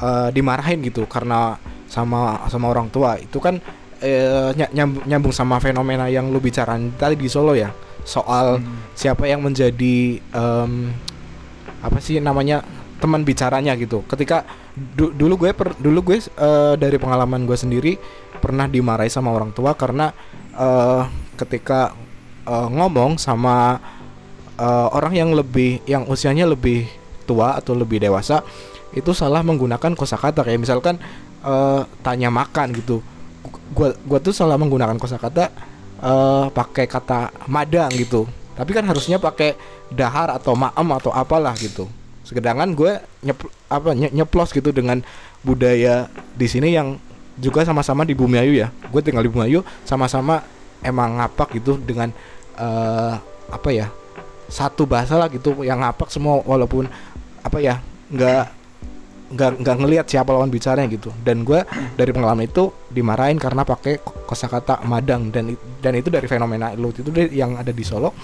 eh, 0.00 0.28
dimarahin 0.32 0.80
gitu 0.84 1.04
karena 1.08 1.56
sama 1.86 2.44
sama 2.50 2.66
orang 2.68 2.90
tua 2.90 3.16
itu 3.16 3.38
kan 3.38 3.62
eh, 4.02 4.50
ny- 4.58 4.72
nyambung, 4.74 5.04
nyambung 5.06 5.32
sama 5.32 5.56
fenomena 5.62 6.10
yang 6.10 6.28
lu 6.28 6.42
bicarain 6.42 6.90
tadi 6.98 7.14
di 7.16 7.28
Solo 7.30 7.54
ya 7.54 7.70
soal 8.02 8.60
siapa 8.94 9.24
yang 9.30 9.40
menjadi 9.42 10.18
em, 10.20 10.90
apa 11.80 11.98
sih 12.02 12.18
namanya 12.18 12.64
teman 12.96 13.22
bicaranya 13.28 13.76
gitu. 13.76 14.02
Ketika 14.08 14.48
du- 14.74 15.12
dulu 15.12 15.46
gue 15.46 15.50
per, 15.52 15.76
dulu 15.76 16.12
gue 16.12 16.18
eh, 16.18 16.74
dari 16.80 16.96
pengalaman 16.96 17.44
gue 17.44 17.54
sendiri 17.54 17.92
pernah 18.46 18.70
dimarahi 18.70 19.10
sama 19.10 19.34
orang 19.34 19.50
tua 19.50 19.74
karena 19.74 20.14
eh, 20.54 21.02
ketika 21.34 21.90
eh, 22.46 22.68
ngomong 22.70 23.18
sama 23.18 23.82
eh, 24.54 24.88
orang 24.94 25.18
yang 25.18 25.34
lebih 25.34 25.82
yang 25.90 26.06
usianya 26.06 26.46
lebih 26.46 26.86
tua 27.26 27.58
atau 27.58 27.74
lebih 27.74 27.98
dewasa 27.98 28.46
itu 28.94 29.10
salah 29.10 29.42
menggunakan 29.42 29.98
kosakata 29.98 30.46
kayak 30.46 30.62
misalkan 30.62 31.02
eh, 31.42 31.82
tanya 32.06 32.30
makan 32.30 32.70
gitu. 32.78 33.02
Gua 33.74 33.90
gua 34.06 34.22
tuh 34.22 34.30
salah 34.30 34.54
menggunakan 34.54 34.94
kosakata 34.94 35.50
eh 35.96 36.46
pakai 36.54 36.86
kata 36.86 37.34
madang 37.50 37.90
gitu. 37.98 38.30
Tapi 38.54 38.70
kan 38.70 38.86
harusnya 38.86 39.18
pakai 39.18 39.58
dahar 39.90 40.30
atau 40.30 40.54
maem 40.54 40.88
atau 40.94 41.10
apalah 41.10 41.52
gitu. 41.58 41.90
Sedangkan 42.26 42.74
gue 42.74 42.98
nyep, 43.22 43.38
apa 43.70 43.94
nye- 43.94 44.10
nyeplos 44.10 44.50
gitu 44.50 44.74
dengan 44.74 44.98
budaya 45.46 46.10
di 46.34 46.46
sini 46.50 46.74
yang 46.74 46.98
juga 47.36 47.64
sama-sama 47.64 48.02
di 48.02 48.16
Bumiayu 48.16 48.56
ya. 48.56 48.68
Gue 48.90 49.00
tinggal 49.04 49.24
di 49.24 49.30
Bumiayu 49.32 49.60
sama-sama 49.84 50.42
emang 50.80 51.20
ngapak 51.20 51.56
gitu 51.56 51.76
dengan 51.80 52.10
eh 52.56 53.14
apa 53.52 53.70
ya? 53.70 53.88
satu 54.46 54.86
bahasa 54.86 55.18
lah 55.18 55.26
gitu 55.26 55.66
yang 55.66 55.82
ngapak 55.82 56.06
semua 56.06 56.38
walaupun 56.46 56.86
apa 57.42 57.58
ya 57.58 57.82
nggak 58.14 58.44
nggak 59.34 59.50
nggak 59.58 59.76
ngelihat 59.82 60.06
siapa 60.06 60.30
lawan 60.30 60.54
bicaranya 60.54 60.86
gitu 60.86 61.10
dan 61.26 61.42
gue 61.42 61.66
dari 61.98 62.14
pengalaman 62.14 62.46
itu 62.46 62.70
dimarahin 62.86 63.42
karena 63.42 63.66
pakai 63.66 63.98
ko- 63.98 64.14
kosakata 64.22 64.86
madang 64.86 65.34
dan 65.34 65.50
dan 65.82 65.98
itu 65.98 66.14
dari 66.14 66.30
fenomena 66.30 66.70
lu 66.78 66.94
itu 66.94 67.02
yang 67.34 67.58
ada 67.58 67.74
di 67.74 67.82
Solo 67.82 68.14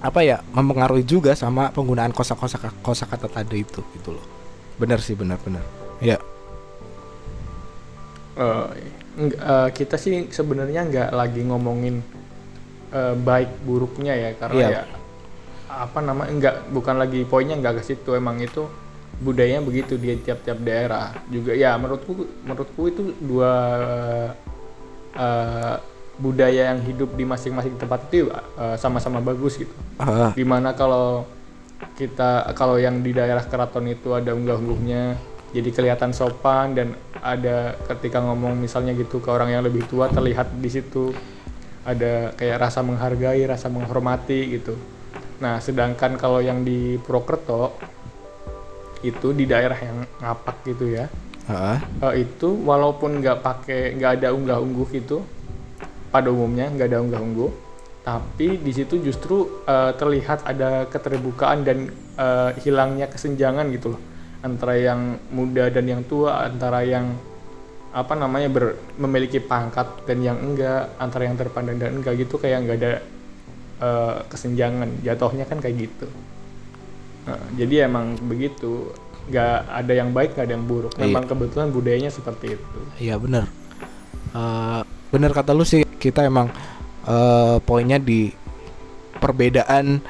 apa 0.00 0.24
ya 0.24 0.40
mempengaruhi 0.40 1.04
juga 1.04 1.36
sama 1.36 1.68
penggunaan 1.68 2.16
kosa 2.16 2.40
kosa 2.40 2.56
kosakata 2.80 3.28
tadi 3.28 3.68
itu 3.68 3.84
gitu 4.00 4.16
loh 4.16 4.24
benar 4.80 5.04
sih 5.04 5.12
benar 5.12 5.36
benar 5.44 5.60
ya 6.00 6.16
Eh, 6.16 6.20
eng- 9.14 9.38
eh, 9.38 9.68
kita 9.70 9.94
sih 9.94 10.26
sebenarnya 10.28 10.82
nggak 10.84 11.08
lagi 11.10 11.40
ngomongin 11.42 12.02
eh, 12.90 13.14
baik 13.14 13.62
buruknya 13.62 14.14
ya 14.14 14.30
karena 14.34 14.58
Iya. 14.60 14.68
ya 14.70 14.82
apa 15.64 15.98
nama 15.98 16.30
enggak 16.30 16.70
bukan 16.70 16.96
lagi 16.96 17.26
poinnya 17.26 17.58
nggak 17.58 17.82
ke 17.82 17.94
situ 17.94 18.14
emang 18.14 18.38
itu 18.38 18.66
budayanya 19.18 19.62
begitu 19.62 19.94
di 19.94 20.14
tiap-tiap 20.18 20.58
daerah. 20.60 21.14
Juga 21.26 21.54
ya 21.54 21.74
menurutku 21.78 22.14
menurutku 22.42 22.82
itu 22.86 23.02
dua 23.18 23.52
eh, 25.14 25.76
budaya 26.14 26.70
yang 26.70 26.78
hidup 26.82 27.10
di 27.14 27.26
masing-masing 27.26 27.74
tempat 27.74 28.06
itu 28.06 28.30
sama-sama 28.78 29.18
bagus 29.18 29.58
gitu. 29.58 29.74
Ah, 29.98 30.30
di 30.30 30.46
mana 30.46 30.70
kalau 30.70 31.26
kita 31.98 32.54
kalau 32.54 32.78
yang 32.78 33.02
di 33.02 33.10
daerah 33.10 33.42
keraton 33.42 33.90
itu 33.90 34.14
ada 34.14 34.30
unggah-ungguhnya 34.30 35.18
jadi 35.54 35.70
kelihatan 35.70 36.10
sopan 36.10 36.74
dan 36.74 36.98
ada 37.22 37.78
ketika 37.86 38.18
ngomong 38.18 38.58
misalnya 38.58 38.90
gitu 38.98 39.22
ke 39.22 39.30
orang 39.30 39.54
yang 39.54 39.62
lebih 39.62 39.86
tua 39.86 40.10
terlihat 40.10 40.50
di 40.58 40.66
situ 40.66 41.14
ada 41.86 42.34
kayak 42.34 42.58
rasa 42.58 42.82
menghargai 42.82 43.46
rasa 43.46 43.70
menghormati 43.70 44.58
gitu. 44.58 44.74
Nah 45.38 45.62
sedangkan 45.62 46.18
kalau 46.18 46.42
yang 46.42 46.66
di 46.66 46.98
Purwokerto 46.98 47.70
itu 49.06 49.30
di 49.30 49.46
daerah 49.46 49.78
yang 49.78 50.02
ngapak 50.18 50.66
gitu 50.66 50.90
ya. 50.90 51.06
Eh, 52.10 52.24
itu 52.26 52.48
walaupun 52.66 53.22
nggak 53.22 53.38
pakai 53.44 53.94
nggak 53.94 54.12
ada 54.20 54.28
unggah-ungguh 54.34 54.88
itu 54.96 55.22
pada 56.10 56.34
umumnya 56.34 56.66
nggak 56.72 56.88
ada 56.88 56.98
unggah-ungguh 57.04 57.50
tapi 58.04 58.60
di 58.60 58.72
situ 58.72 59.00
justru 59.00 59.64
eh, 59.68 59.92
terlihat 59.94 60.48
ada 60.48 60.88
keterbukaan 60.88 61.62
dan 61.62 61.92
eh, 62.16 62.50
hilangnya 62.64 63.12
kesenjangan 63.12 63.68
gitu 63.76 63.92
loh 63.94 64.13
antara 64.44 64.76
yang 64.76 65.16
muda 65.32 65.72
dan 65.72 65.88
yang 65.88 66.04
tua 66.04 66.44
antara 66.44 66.84
yang 66.84 67.16
apa 67.94 68.12
namanya 68.12 68.52
ber, 68.52 68.76
memiliki 69.00 69.40
pangkat 69.40 70.04
dan 70.04 70.20
yang 70.20 70.36
enggak 70.36 70.92
antara 71.00 71.24
yang 71.24 71.40
terpandang 71.40 71.80
dan 71.80 71.96
enggak 71.96 72.20
gitu 72.20 72.36
kayak 72.36 72.68
nggak 72.68 72.76
ada 72.84 72.92
eh, 73.80 74.16
kesenjangan. 74.28 75.00
Jatuhnya 75.00 75.48
kan 75.48 75.64
kayak 75.64 75.88
gitu. 75.88 76.06
Nah, 77.24 77.40
jadi 77.56 77.88
emang 77.88 78.20
begitu. 78.28 78.92
Nggak 79.32 79.56
ada 79.72 79.92
yang 79.96 80.10
baik 80.12 80.36
nggak 80.36 80.44
ada 80.44 80.54
yang 80.60 80.66
buruk. 80.68 80.92
Iya. 81.00 81.08
memang 81.08 81.24
kebetulan 81.24 81.68
budayanya 81.72 82.10
seperti 82.12 82.60
itu. 82.60 82.78
Iya 83.00 83.16
benar. 83.16 83.48
Eh, 84.34 84.80
benar 85.08 85.30
kata 85.32 85.56
lu 85.56 85.64
sih 85.64 85.86
kita 85.96 86.26
emang 86.26 86.52
eh, 87.08 87.56
poinnya 87.64 87.96
di 87.96 88.28
perbedaan 89.22 90.04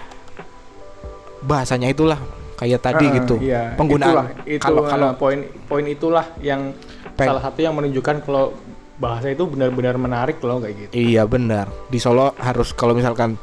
bahasanya 1.44 1.92
itulah 1.92 2.16
kayak 2.54 2.80
tadi 2.80 3.04
Ah, 3.04 3.12
gitu 3.18 3.34
iya. 3.38 3.74
penggunaan 3.74 4.14
kalau 4.58 4.82
eh, 4.84 4.90
kalau 4.90 5.10
poin 5.14 5.38
poin 5.64 5.84
itulah 5.84 6.26
yang 6.38 6.70
Peng- 7.14 7.28
salah 7.28 7.42
satu 7.42 7.58
yang 7.58 7.74
menunjukkan 7.74 8.22
kalau 8.22 8.54
bahasa 8.94 9.26
itu 9.26 9.42
benar-benar 9.44 9.94
menarik 9.94 10.38
loh 10.38 10.58
kayak 10.58 10.86
gitu 10.86 10.92
Iya 10.94 11.26
benar. 11.26 11.66
Di 11.86 11.98
Solo 11.98 12.30
harus 12.36 12.70
kalau 12.70 12.94
misalkan 12.94 13.34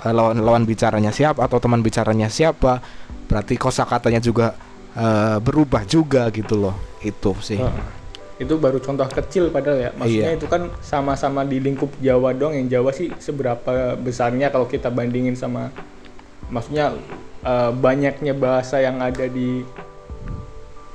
eh, 0.00 0.12
lawan 0.12 0.38
lawan 0.38 0.64
bicaranya 0.64 1.08
siapa 1.08 1.40
atau 1.40 1.56
teman 1.56 1.80
bicaranya 1.80 2.28
siapa, 2.28 2.84
berarti 3.24 3.56
kosakatanya 3.56 4.20
juga 4.20 4.52
eh, 4.92 5.36
berubah 5.38 5.84
juga 5.84 6.28
gitu 6.28 6.56
loh. 6.58 6.76
Itu 7.00 7.32
sih. 7.40 7.56
Heeh. 7.56 7.98
itu 8.40 8.56
baru 8.56 8.80
contoh 8.80 9.04
kecil 9.04 9.52
padahal 9.52 9.76
ya 9.78 9.90
maksudnya 9.92 10.32
Iya. 10.32 10.38
itu 10.40 10.48
kan 10.48 10.72
sama-sama 10.80 11.44
di 11.44 11.60
lingkup 11.60 11.92
Jawa 12.00 12.32
dong 12.32 12.56
yang 12.56 12.72
Jawa 12.72 12.88
sih 12.88 13.12
seberapa 13.16 13.92
besarnya 13.94 14.48
kalau 14.48 14.64
kita 14.64 14.88
bandingin 14.88 15.36
sama 15.36 15.68
maksudnya 16.48 16.96
eh, 17.44 17.70
banyaknya 17.72 18.32
bahasa 18.36 18.80
yang 18.80 19.00
ada 19.00 19.26
di 19.26 19.64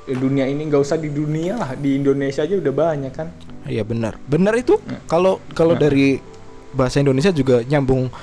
dunia 0.05 0.45
ini 0.45 0.69
nggak 0.69 0.81
usah 0.85 1.01
di 1.01 1.09
dunia 1.09 1.57
lah 1.57 1.71
di 1.73 1.97
Indonesia 1.97 2.45
aja 2.45 2.55
udah 2.61 2.73
banyak 2.73 3.13
kan 3.13 3.29
Iya 3.65 3.81
benar. 3.81 4.13
Benar 4.29 4.53
itu. 4.61 4.77
Nah. 4.85 5.01
Kalau 5.09 5.41
kalau 5.57 5.73
Nah. 5.73 5.81
dari 5.89 6.21
bahasa 6.69 7.01
Indonesia 7.01 7.33
juga 7.33 7.65
nyambung 7.65 8.13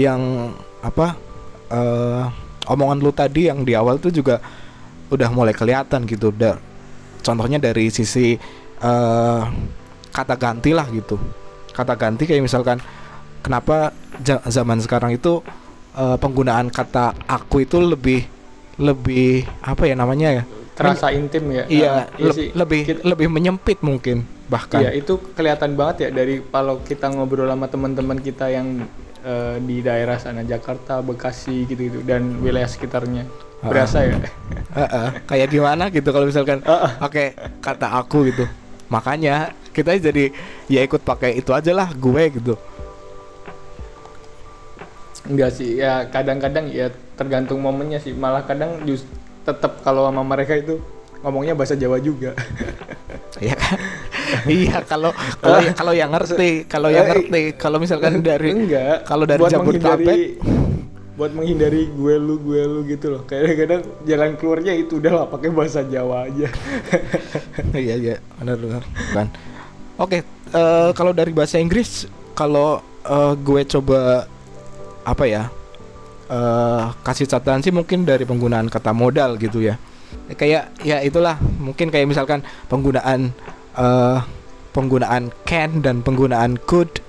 yang 0.00 0.52
apa 0.80 1.16
eh 1.68 2.24
omongan 2.66 2.98
lu 3.04 3.12
tadi 3.12 3.52
yang 3.52 3.62
di 3.62 3.76
awal 3.76 4.00
tuh 4.00 4.08
juga 4.08 4.40
udah 5.12 5.28
mulai 5.30 5.52
kelihatan 5.52 6.08
gitu. 6.08 6.32
Da, 6.32 6.56
contohnya 7.20 7.60
dari 7.60 7.92
sisi 7.92 8.40
eh 8.80 9.42
kata 10.16 10.34
ganti 10.40 10.72
lah 10.72 10.88
gitu. 10.88 11.20
Kata 11.76 11.92
ganti 11.92 12.24
kayak 12.24 12.40
misalkan 12.40 12.80
kenapa 13.44 13.92
zaman 14.48 14.80
sekarang 14.80 15.12
itu 15.12 15.44
eh, 15.96 16.16
penggunaan 16.16 16.68
kata 16.68 17.16
aku 17.26 17.60
itu 17.60 17.78
lebih 17.78 18.28
lebih 18.76 19.48
apa 19.60 19.82
ya 19.84 19.96
namanya 19.96 20.28
ya? 20.32 20.44
terasa 20.72 21.08
intim 21.08 21.48
ya 21.48 21.64
Iya, 21.66 21.92
Eh, 22.12 22.20
leb- 22.22 22.36
sih. 22.36 22.48
lebih 22.52 22.80
Kita- 22.84 23.00
lebih 23.02 23.26
menyempit 23.26 23.80
mungkin 23.80 24.20
bahkan. 24.46 24.78
Iya 24.78 24.92
itu 24.94 25.16
kelihatan 25.32 25.72
banget 25.72 25.96
ya 25.98 26.08
dari 26.12 26.44
kalau 26.44 26.78
kita 26.78 27.08
ngobrol 27.08 27.48
sama 27.48 27.64
teman-teman 27.66 28.20
kita 28.20 28.46
yang 28.46 28.84
eh, 29.22 29.56
di 29.58 29.80
daerah 29.80 30.14
sana 30.16 30.44
Jakarta, 30.44 31.00
Bekasi 31.00 31.64
gitu-gitu 31.64 32.04
dan 32.04 32.38
wilayah 32.38 32.68
sekitarnya 32.68 33.24
Ah. 33.58 33.66
berasa 33.66 34.04
ya. 34.04 34.20
Heeh, 34.70 35.08
kayak 35.32 35.48
gimana 35.48 35.88
gitu 35.88 36.06
kalau 36.06 36.28
misalkan 36.28 36.60
Heeh. 36.60 36.92
pakai 36.94 37.26
kata 37.58 37.96
aku 37.96 38.28
gitu. 38.28 38.44
Makanya 38.86 39.50
kita 39.72 39.96
jadi 39.98 40.30
ya 40.66 40.78
ikut 40.80 41.00
pakai 41.00 41.34
itu 41.34 41.50
aja 41.50 41.72
lah 41.72 41.88
gue 41.90 42.22
gitu. 42.30 42.54
Enggak 45.26 45.50
sih 45.54 45.82
ya 45.82 46.06
kadang-kadang 46.08 46.70
ya 46.70 46.90
tergantung 47.18 47.60
momennya 47.60 47.98
sih. 48.02 48.14
Malah 48.14 48.46
kadang 48.46 48.82
just 48.86 49.06
tetap 49.46 49.82
kalau 49.82 50.10
sama 50.10 50.22
mereka 50.26 50.58
itu 50.58 50.82
ngomongnya 51.22 51.54
bahasa 51.58 51.74
Jawa 51.78 51.98
juga. 52.02 52.34
Iya 53.36 53.52
kan? 53.52 53.76
iya 54.48 54.76
kalau 54.80 55.12
kalau 55.44 55.60
kalau 55.76 55.92
yang 55.92 56.08
ngerti, 56.08 56.64
kalau 56.64 56.88
yang 56.88 57.04
ngerti, 57.04 57.52
kalau 57.60 57.76
misalkan 57.76 58.24
dari 58.24 58.48
enggak. 58.48 59.04
kalau 59.04 59.28
dari 59.28 59.44
Jabodetabek 59.44 60.40
buat 61.16 61.32
menghindari 61.32 61.88
gue 61.88 62.14
lu 62.20 62.36
gue 62.40 62.60
lu 62.68 62.80
gitu 62.84 63.12
loh. 63.12 63.24
Kadang-kadang 63.24 63.84
jalan 64.04 64.36
keluarnya 64.36 64.72
itu 64.76 65.00
udah 65.00 65.12
lah 65.12 65.26
pakai 65.28 65.48
bahasa 65.48 65.80
Jawa 65.84 66.28
aja. 66.28 66.48
Iya 67.76 67.94
iya. 67.96 68.16
Benar 68.40 68.56
benar. 68.60 68.82
Kan. 69.16 69.26
Oke, 69.96 70.24
eh, 70.52 70.90
kalau 70.92 71.12
dari 71.16 71.32
bahasa 71.32 71.56
Inggris 71.56 72.04
kalau 72.36 72.84
eh, 73.04 73.32
gue 73.40 73.62
coba 73.64 74.28
apa 75.06 75.24
ya? 75.30 75.42
eh 76.26 76.84
kasih 77.06 77.30
catatan 77.30 77.62
sih 77.62 77.70
mungkin 77.70 78.02
dari 78.02 78.26
penggunaan 78.26 78.66
kata 78.66 78.90
modal 78.90 79.38
gitu 79.38 79.62
ya. 79.62 79.78
Kayak 80.34 80.74
ya 80.82 80.98
itulah 81.06 81.38
mungkin 81.62 81.86
kayak 81.94 82.10
misalkan 82.10 82.42
penggunaan 82.66 83.30
eh 83.78 84.18
penggunaan 84.74 85.32
can 85.48 85.80
dan 85.80 86.04
penggunaan 86.04 86.60
could, 86.68 87.00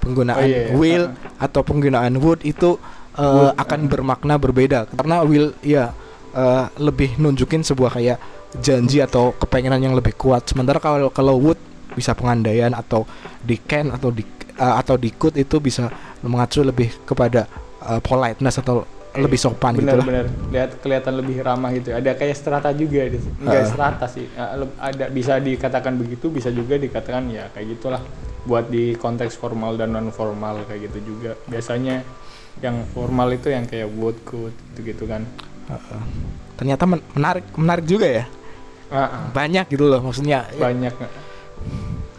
penggunaan 0.00 0.40
Oh, 0.40 0.46
iya, 0.48 0.70
iya. 0.70 0.72
will 0.72 1.06
Uh-uh. 1.12 1.44
atau 1.44 1.60
penggunaan 1.60 2.16
would 2.16 2.40
itu 2.46 2.80
eh, 3.18 3.20
Would, 3.20 3.58
akan 3.60 3.80
uh. 3.84 3.88
bermakna 3.92 4.34
berbeda 4.40 4.88
karena 4.88 5.20
will 5.26 5.52
ya 5.60 5.92
eh, 6.32 6.64
lebih 6.80 7.20
nunjukin 7.20 7.60
sebuah 7.60 8.00
kayak 8.00 8.18
janji 8.56 9.04
atau 9.04 9.36
kepengenan 9.36 9.84
yang 9.84 9.94
lebih 9.94 10.16
kuat 10.16 10.48
sementara 10.48 10.80
kalau 10.80 11.12
kalau 11.12 11.36
would 11.36 11.60
bisa 11.92 12.16
pengandaian 12.16 12.72
atau 12.72 13.04
di 13.44 13.60
can 13.60 13.92
atau 13.92 14.08
di 14.08 14.24
eh, 14.56 14.74
atau 14.80 14.96
di 14.96 15.12
could 15.12 15.36
itu 15.36 15.60
bisa 15.60 15.92
mengacu 16.22 16.60
lebih 16.60 16.92
kepada 17.02 17.46
eh, 17.80 18.00
politeness 18.00 18.56
atau 18.56 18.84
lebih 19.12 19.34
sopan 19.36 19.74
gitu 19.74 19.84
lah. 19.84 19.98
benar-benar 19.98 20.26
lihat 20.48 20.70
kelihatan 20.78 21.18
lebih 21.18 21.42
ramah 21.42 21.70
gitu 21.72 21.90
ada 21.90 22.14
kayak 22.14 22.30
strata 22.32 22.70
juga 22.70 23.10
enggak 23.10 23.58
Ah. 23.58 23.66
strata 23.66 24.06
sih 24.06 24.22
leb- 24.30 24.78
ada 24.78 25.04
bisa 25.08 25.34
dikatakan 25.36 25.98
begitu 25.98 26.30
bisa 26.30 26.46
juga 26.48 26.78
dikatakan 26.78 27.26
ya 27.26 27.50
kayak 27.50 27.74
gitulah 27.74 27.98
buat 28.40 28.70
di 28.70 28.94
konteks 28.94 29.34
formal 29.34 29.74
dan 29.74 29.90
non 29.90 30.08
formal 30.08 30.62
kayak 30.64 30.86
gitu 30.86 31.10
juga 31.10 31.34
biasanya 31.44 32.06
yang 32.60 32.86
formal 32.86 33.28
itu 33.30 33.50
yang 33.50 33.66
kayak 33.66 33.90
would 33.90 34.14
could 34.22 34.54
gitu 34.72 34.80
gitu 34.86 35.04
kan 35.04 35.26
Heeh. 35.66 36.02
Ternyata 36.54 36.82
men- 36.84 37.06
menarik 37.10 37.46
menarik 37.54 37.84
juga 37.84 38.06
ya. 38.06 38.24
Ah, 38.90 39.06
ah, 39.06 39.22
Banyak 39.32 39.66
gitu 39.66 39.86
loh 39.86 40.02
maksudnya. 40.02 40.46
banyak 40.52 40.94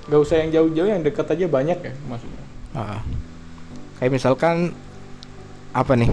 nggak 0.08 0.20
usah 0.20 0.36
yang 0.38 0.50
jauh-jauh 0.52 0.90
yang 0.90 1.02
dekat 1.02 1.24
aja 1.30 1.46
banyak 1.48 1.80
ya 1.80 1.94
maksudnya 2.04 2.44
Heeh. 2.74 3.00
Kayak 4.02 4.12
misalkan 4.18 4.74
apa 5.78 5.94
nih 5.94 6.10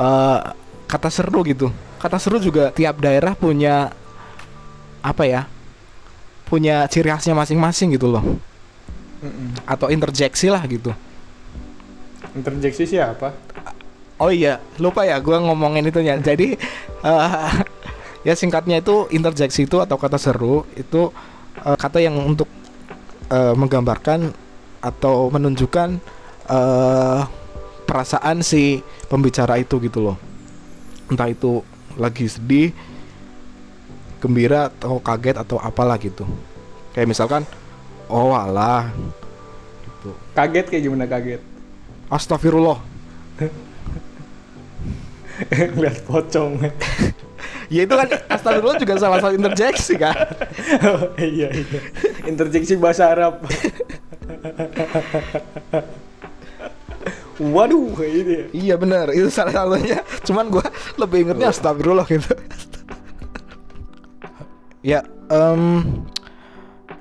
eh, 0.00 0.40
kata 0.88 1.12
seru 1.12 1.44
gitu. 1.44 1.68
Kata 2.00 2.16
seru 2.16 2.40
juga 2.40 2.72
tiap 2.72 2.96
daerah 3.04 3.36
punya 3.36 3.92
apa 5.04 5.22
ya 5.28 5.44
punya 6.48 6.88
ciri 6.88 7.12
khasnya 7.12 7.36
masing-masing 7.36 7.92
gitu 7.92 8.08
loh. 8.08 8.24
Mm-mm. 9.16 9.56
atau 9.64 9.88
interjeksi 9.88 10.52
lah 10.52 10.60
gitu. 10.68 10.92
Interjeksi 12.36 12.84
siapa? 12.84 13.32
Oh 14.20 14.28
iya 14.28 14.60
lupa 14.76 15.04
ya 15.08 15.16
gua 15.20 15.40
ngomongin 15.40 15.88
itunya 15.88 16.20
jadi 16.20 16.56
eh, 17.04 17.52
ya 18.28 18.34
singkatnya 18.36 18.80
itu 18.80 19.08
interjeksi 19.12 19.64
itu 19.64 19.80
atau 19.80 19.96
kata 19.96 20.20
seru 20.20 20.68
itu 20.76 21.12
eh, 21.64 21.76
kata 21.76 22.00
yang 22.00 22.16
untuk 22.16 22.48
eh, 23.32 23.54
menggambarkan 23.56 24.32
atau 24.84 25.32
menunjukkan 25.32 25.96
eh, 26.46 27.20
perasaan 27.86 28.42
si 28.42 28.82
pembicara 29.06 29.62
itu 29.62 29.78
gitu 29.78 30.02
loh. 30.02 30.18
Entah 31.06 31.30
itu 31.30 31.62
lagi 31.94 32.26
sedih 32.26 32.74
gembira 34.18 34.74
atau 34.74 34.98
kaget 34.98 35.38
atau 35.38 35.62
apalah 35.62 35.94
gitu. 36.02 36.26
Kayak 36.92 37.14
misalkan 37.14 37.42
oh 38.10 38.34
alah 38.34 38.90
gitu. 39.86 40.10
Kaget 40.34 40.66
kayak 40.66 40.82
gimana 40.82 41.06
kaget? 41.06 41.40
Astagfirullah. 42.10 42.82
Lihat 45.82 46.02
pocong. 46.08 46.58
Ya 47.66 47.82
itu 47.82 47.94
kan 47.94 48.08
astagfirullah 48.30 48.78
juga 48.78 48.94
salah 48.98 49.18
satu 49.22 49.34
interjeksi 49.34 49.94
kan? 49.98 50.14
Oh, 50.86 51.10
iya 51.22 51.50
iya. 51.50 51.80
Interjeksi 52.26 52.76
bahasa 52.78 53.10
Arab 53.10 53.42
waduh 57.40 57.92
ini. 58.04 58.34
Ya. 58.34 58.44
iya 58.52 58.74
benar. 58.76 59.12
Itu 59.12 59.28
salah 59.28 59.52
satunya. 59.52 60.00
Cuman 60.26 60.48
gua 60.48 60.66
lebih 61.00 61.28
ingetnya 61.28 61.52
astagfirullah 61.52 62.06
gitu. 62.08 62.32
Ya 64.86 65.02
em, 65.28 65.82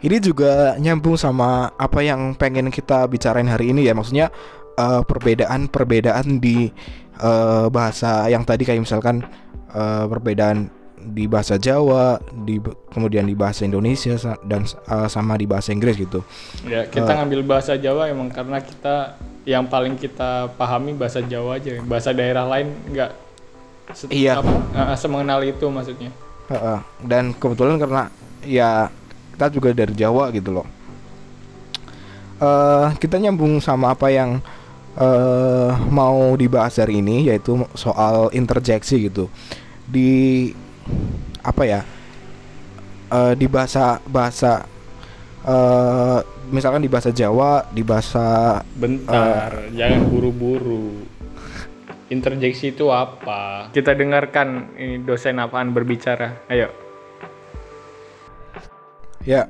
ini 0.02 0.18
juga 0.18 0.74
nyambung 0.82 1.16
sama 1.16 1.70
apa 1.78 2.02
yang 2.02 2.34
pengen 2.34 2.74
kita 2.74 3.06
bicarain 3.06 3.48
hari 3.48 3.72
ini 3.72 3.86
ya. 3.86 3.94
Maksudnya 3.94 4.34
eh, 4.76 5.02
perbedaan-perbedaan 5.06 6.42
di 6.42 6.74
eh, 7.22 7.66
bahasa 7.70 8.26
yang 8.28 8.44
tadi 8.44 8.66
kayak 8.66 8.84
misalkan 8.84 9.24
eh, 9.72 10.06
perbedaan 10.10 10.74
di 11.06 11.30
bahasa 11.30 11.62
Jawa, 11.62 12.18
di 12.34 12.58
kemudian 12.90 13.30
di 13.30 13.38
bahasa 13.38 13.62
Indonesia 13.62 14.18
dan 14.50 14.66
eh, 14.66 15.08
sama 15.08 15.38
di 15.38 15.46
bahasa 15.46 15.70
Inggris 15.70 16.02
gitu. 16.02 16.26
ya 16.66 16.90
kita 16.90 17.22
ngambil 17.22 17.46
bahasa 17.46 17.78
Jawa 17.78 18.10
emang 18.10 18.34
karena 18.34 18.58
kita 18.58 19.14
yang 19.46 19.70
paling 19.70 19.94
kita 19.96 20.50
pahami 20.58 20.98
bahasa 20.98 21.22
Jawa 21.22 21.62
aja 21.62 21.78
bahasa 21.86 22.10
daerah 22.12 22.46
lain 22.46 22.74
nggak 22.90 23.12
Iya. 24.10 24.42
apa, 24.42 24.50
eh, 24.74 24.98
semengenal 24.98 25.46
itu 25.46 25.70
maksudnya 25.70 26.10
Heeh. 26.46 26.78
Dan 27.02 27.34
kebetulan 27.34 27.78
karena 27.78 28.10
ya 28.42 28.90
kita 29.34 29.46
juga 29.50 29.70
dari 29.74 29.94
Jawa 29.94 30.30
gitu 30.30 30.50
loh. 30.54 30.68
eh 32.36 32.88
kita 33.00 33.16
nyambung 33.18 33.58
sama 33.58 33.94
apa 33.94 34.12
yang 34.12 34.42
eh 34.96 35.72
mau 35.90 36.34
dibahas 36.36 36.78
hari 36.78 37.00
ini 37.00 37.30
yaitu 37.30 37.58
soal 37.74 38.30
interjeksi 38.32 39.08
gitu. 39.08 39.30
Di 39.86 40.50
apa 41.42 41.64
ya? 41.64 41.82
eh 43.08 43.34
di 43.38 43.46
bahasa 43.46 44.02
bahasa 44.06 44.66
eh 45.46 46.20
misalkan 46.50 46.82
di 46.82 46.90
bahasa 46.92 47.10
Jawa, 47.10 47.66
di 47.72 47.82
bahasa 47.82 48.60
Bentar, 48.76 49.70
jangan 49.74 50.02
buru-buru. 50.10 51.06
Interjeksi 52.06 52.78
itu 52.78 52.94
apa? 52.94 53.74
Kita 53.74 53.98
dengarkan 53.98 54.78
ini 54.78 55.02
dosen 55.02 55.42
apaan 55.42 55.74
berbicara. 55.74 56.46
Ayo. 56.46 56.70
Ya, 59.26 59.50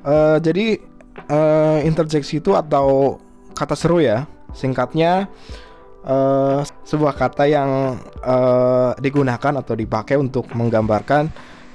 eh, 0.00 0.36
jadi 0.40 0.80
eh, 1.28 1.78
interjeksi 1.84 2.40
itu 2.40 2.56
atau 2.56 3.20
kata 3.52 3.76
seru 3.76 4.00
ya, 4.00 4.24
singkatnya 4.56 5.28
eh, 6.08 6.58
sebuah 6.64 7.12
kata 7.20 7.44
yang 7.44 8.00
eh, 8.24 8.90
digunakan 8.96 9.60
atau 9.60 9.76
dipakai 9.76 10.16
untuk 10.16 10.48
menggambarkan 10.56 11.28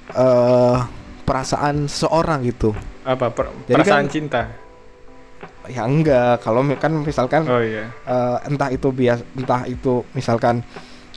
eh, 0.10 0.78
perasaan 1.22 1.86
seorang 1.86 2.50
gitu. 2.50 2.74
Apa? 3.06 3.30
Per- 3.30 3.70
Jadi 3.70 3.78
perasaan 3.78 4.06
kan- 4.10 4.14
cinta. 4.14 4.42
Ya 5.68 5.84
enggak, 5.84 6.42
kalau 6.42 6.62
kan 6.76 6.92
misalkan 7.02 7.44
Oh 7.46 7.60
iya. 7.60 7.90
eh, 8.04 8.38
entah 8.46 8.70
itu 8.70 8.90
bias, 8.90 9.26
entah 9.34 9.66
itu 9.66 10.06
misalkan 10.12 10.62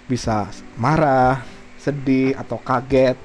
bisa 0.05 0.49
marah, 0.75 1.45
sedih 1.77 2.33
atau 2.35 2.57
kaget. 2.57 3.17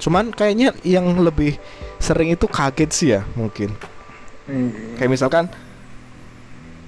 Cuman 0.00 0.32
kayaknya 0.32 0.72
yang 0.82 1.06
lebih 1.18 1.60
sering 1.96 2.32
itu 2.32 2.48
kaget 2.48 2.90
sih 2.90 3.08
ya 3.14 3.22
mungkin. 3.32 3.70
Hmm, 4.42 4.98
Kayak 4.98 5.10
misalkan 5.12 5.44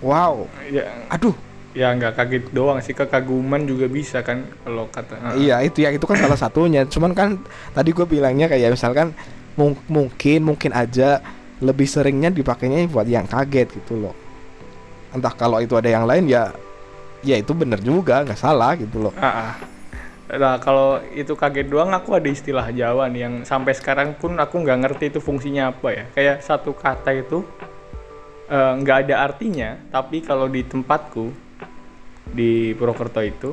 wow, 0.03 0.45
ya, 0.67 0.85
aduh, 1.09 1.33
ya 1.73 1.91
nggak 1.91 2.13
kaget 2.15 2.45
doang 2.51 2.79
sih 2.83 2.93
kekaguman 2.93 3.63
juga 3.65 3.87
bisa 3.87 4.21
kan 4.21 4.43
kalau 4.63 4.87
kata. 4.91 5.15
Ah. 5.17 5.33
iya 5.35 5.63
itu 5.63 5.83
ya 5.83 5.91
itu 5.91 6.03
kan 6.05 6.19
salah 6.19 6.39
satunya. 6.39 6.83
Cuman 6.87 7.15
kan 7.15 7.39
tadi 7.71 7.91
gue 7.91 8.07
bilangnya 8.07 8.47
kayak 8.47 8.75
misalkan 8.75 9.15
mung- 9.55 9.79
mungkin 9.87 10.41
mungkin 10.43 10.75
aja 10.75 11.23
lebih 11.63 11.87
seringnya 11.87 12.35
dipakainya 12.35 12.91
buat 12.91 13.07
yang 13.07 13.29
kaget 13.29 13.71
gitu 13.83 13.99
loh. 13.99 14.15
Entah 15.15 15.31
kalau 15.35 15.63
itu 15.63 15.79
ada 15.79 15.87
yang 15.87 16.09
lain 16.09 16.27
ya 16.27 16.51
ya 17.23 17.39
itu 17.39 17.55
bener 17.55 17.79
juga 17.81 18.27
nggak 18.27 18.39
salah 18.39 18.75
gitu 18.75 19.11
loh. 19.11 19.15
Ah, 19.15 19.53
ah. 19.53 19.53
Nah 20.35 20.57
kalau 20.59 20.99
itu 21.15 21.37
kaget 21.37 21.69
doang 21.71 21.93
aku 21.95 22.17
ada 22.17 22.27
istilah 22.27 22.73
Jawa 22.75 23.07
nih 23.13 23.21
yang 23.29 23.35
sampai 23.47 23.77
sekarang 23.77 24.17
pun 24.19 24.35
aku 24.41 24.65
nggak 24.65 24.79
ngerti 24.83 25.05
itu 25.15 25.21
fungsinya 25.23 25.71
apa 25.71 25.89
ya. 25.95 26.05
Kayak 26.17 26.37
satu 26.43 26.75
kata 26.75 27.15
itu 27.15 27.47
eh, 28.51 28.73
nggak 28.81 29.09
ada 29.09 29.15
artinya, 29.31 29.79
tapi 29.95 30.25
kalau 30.25 30.51
di 30.51 30.67
tempatku 30.67 31.31
di 32.35 32.73
Purwokerto 32.75 33.21
itu 33.23 33.51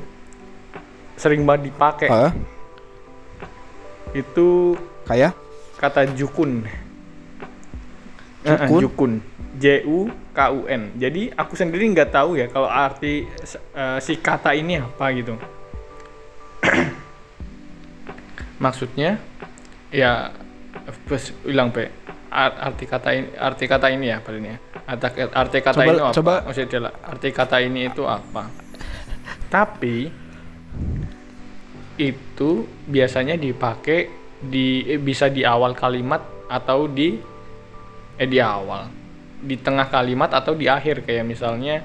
sering 1.20 1.46
banget 1.46 1.70
dipakai. 1.70 2.10
Hah? 2.10 2.32
Itu 4.16 4.74
Kayak 5.06 5.38
kata 5.78 6.10
jukun. 6.18 6.66
Eh, 8.42 8.58
Jukun? 8.66 8.82
jukun. 8.82 9.12
J 9.62 9.86
U 9.86 10.10
K 10.34 10.40
U 10.50 10.66
N. 10.66 10.98
Jadi 10.98 11.30
aku 11.30 11.54
sendiri 11.54 11.86
nggak 11.86 12.10
tahu 12.10 12.34
ya 12.40 12.50
kalau 12.50 12.66
arti 12.66 13.28
eh, 13.76 13.98
si 14.02 14.18
kata 14.18 14.58
ini 14.58 14.82
apa 14.82 15.06
gitu. 15.14 15.38
Maksudnya 18.64 19.20
ya 19.92 20.32
bes 21.06 21.36
ulang 21.44 21.70
pe 21.70 21.92
Ar- 22.32 22.72
arti 22.72 22.88
kata 22.88 23.12
ini 23.12 23.28
arti 23.36 23.68
kata 23.68 23.92
ini 23.92 24.08
ya 24.08 24.24
paling 24.24 24.46
ya 24.48 24.56
arti, 24.88 25.08
arti 25.28 25.58
kata 25.60 25.84
Coba- 25.84 25.84
ini 25.84 26.00
apa 26.00 26.16
coba- 26.16 26.42
maksudnya 26.48 26.80
arti 27.04 27.30
kata 27.36 27.58
ini 27.60 27.92
itu 27.92 28.08
apa 28.08 28.48
tapi 29.52 30.08
itu 32.00 32.50
biasanya 32.88 33.36
dipakai 33.36 34.08
di 34.40 34.88
eh, 34.88 34.96
bisa 34.96 35.28
di 35.28 35.44
awal 35.44 35.76
kalimat 35.76 36.24
atau 36.48 36.88
di 36.88 37.20
eh 38.18 38.28
di 38.28 38.40
awal. 38.40 38.90
Di 39.42 39.58
tengah 39.58 39.90
kalimat 39.90 40.32
atau 40.32 40.54
di 40.54 40.66
akhir 40.70 41.06
kayak 41.06 41.26
misalnya 41.28 41.84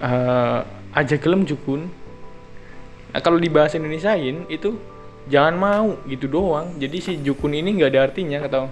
eh 0.00 0.60
aja 0.90 1.16
gelem 1.18 1.46
jukun. 1.46 1.86
Nah 3.10 3.20
kalau 3.22 3.38
di 3.38 3.50
bahasa 3.50 3.78
Indonesiain 3.78 4.46
itu 4.50 4.74
jangan 5.30 5.54
mau 5.54 5.88
gitu 6.06 6.26
doang. 6.26 6.78
Jadi 6.78 6.96
si 6.98 7.12
jukun 7.22 7.54
ini 7.54 7.78
nggak 7.78 7.90
ada 7.94 8.00
artinya 8.10 8.38
atau 8.46 8.64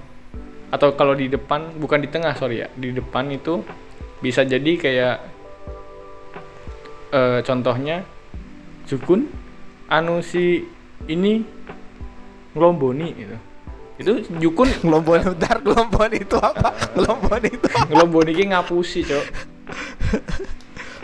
atau 0.69 0.93
kalau 0.93 1.17
di 1.17 1.33
depan 1.33 1.81
bukan 1.81 2.05
di 2.05 2.09
tengah 2.13 2.37
sorry 2.37 2.61
ya 2.61 2.69
di 2.77 2.93
depan 2.93 3.33
itu 3.33 3.65
bisa 4.21 4.45
jadi 4.45 4.73
kayak 4.77 5.17
eh, 7.13 7.41
contohnya 7.41 8.05
jukun 8.85 9.33
anu 9.89 10.21
si 10.21 10.69
ini 11.09 11.41
ngelomboni 12.53 13.09
gitu 13.17 13.37
itu 13.99 14.13
jukun 14.39 14.71
ngelombon 14.81 15.35
bentar 15.35 15.59
ngelombon 15.59 16.11
itu 16.15 16.37
apa? 16.39 16.71
ngelombon 16.95 17.43
itu 17.45 17.67
apa? 17.67 17.87
ngelomboni 17.91 18.33
ki 18.33 18.45
ngapusi 18.51 19.01
cok 19.05 19.27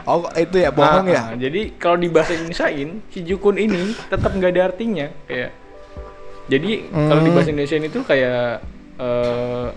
Oh 0.05 0.29
itu 0.37 0.61
ya 0.61 0.69
bohong 0.69 1.09
Ah, 1.09 1.17
ya? 1.17 1.21
ah. 1.25 1.29
jadi 1.33 1.75
kalau 1.81 1.97
di 1.97 2.13
bahasa 2.13 2.37
Indonesiain 2.37 3.01
si 3.09 3.25
jukun 3.25 3.57
ini 3.57 3.97
tetap 4.07 4.31
nggak 4.31 4.53
ada 4.53 4.63
artinya 4.69 5.09
kayak 5.25 5.51
jadi 6.45 6.71
kalau 6.93 7.21
di 7.21 7.31
Hmm. 7.33 7.37
bahasa 7.37 7.49
Indonesia 7.51 7.79
itu 7.81 8.01
kayak 8.05 8.61
eh 8.95 9.69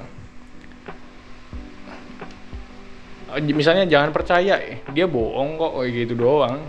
eh, 3.34 3.54
misalnya 3.56 3.88
jangan 3.88 4.12
percaya 4.12 4.60
eh, 4.60 4.84
dia 4.92 5.08
bohong 5.08 5.56
kok 5.56 5.74
kayak 5.80 5.92
gitu 5.96 6.14
doang 6.16 6.60